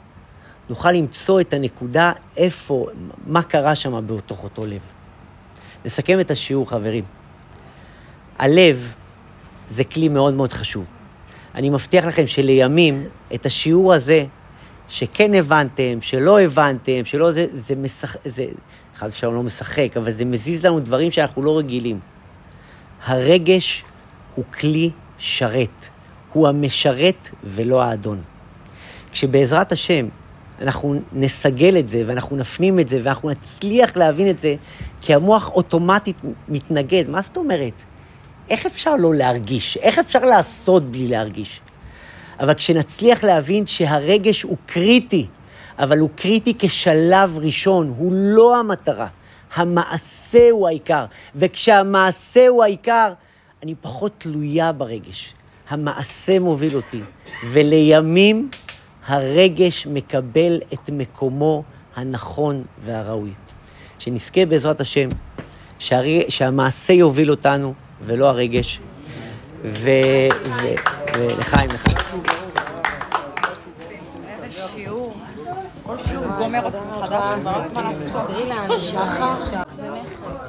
[0.68, 2.86] נוכל למצוא את הנקודה איפה,
[3.26, 4.95] מה קרה שם בתוך אותו לב.
[5.86, 7.04] נסכם את השיעור, חברים.
[8.38, 8.94] הלב
[9.68, 10.86] זה כלי מאוד מאוד חשוב.
[11.54, 14.24] אני מבטיח לכם שלימים, את השיעור הזה,
[14.88, 18.46] שכן הבנתם, שלא הבנתם, שלא זה, זה משחק, זה,
[18.96, 22.00] חס ושלום לא משחק, אבל זה מזיז לנו דברים שאנחנו לא רגילים.
[23.04, 23.84] הרגש
[24.34, 25.88] הוא כלי שרת,
[26.32, 28.22] הוא המשרת ולא האדון.
[29.12, 30.08] כשבעזרת השם
[30.60, 34.54] אנחנו נסגל את זה ואנחנו נפנים את זה ואנחנו נצליח להבין את זה,
[35.02, 36.16] כי המוח אוטומטית
[36.48, 37.08] מתנגד.
[37.08, 37.82] מה זאת אומרת?
[38.50, 39.76] איך אפשר לא להרגיש?
[39.76, 41.60] איך אפשר לעשות בלי להרגיש?
[42.40, 45.26] אבל כשנצליח להבין שהרגש הוא קריטי,
[45.78, 49.06] אבל הוא קריטי כשלב ראשון, הוא לא המטרה.
[49.54, 51.04] המעשה הוא העיקר.
[51.36, 53.12] וכשהמעשה הוא העיקר,
[53.62, 55.34] אני פחות תלויה ברגש.
[55.68, 57.00] המעשה מוביל אותי.
[57.50, 58.48] ולימים
[59.06, 61.62] הרגש מקבל את מקומו
[61.96, 63.30] הנכון והראוי.
[63.98, 65.08] שנזכה בעזרת השם,
[65.78, 66.28] שהרג...
[66.28, 67.74] שהמעשה יוביל אותנו
[68.06, 68.80] ולא הרגש.
[69.64, 69.90] ו...
[70.44, 70.66] ו...
[71.18, 71.96] ולחיים, לחיים.
[74.44, 75.14] איזה שיעור.
[75.82, 79.75] כל שיעור גומר אותי מחדש, אני לא יודעת מה לעשות.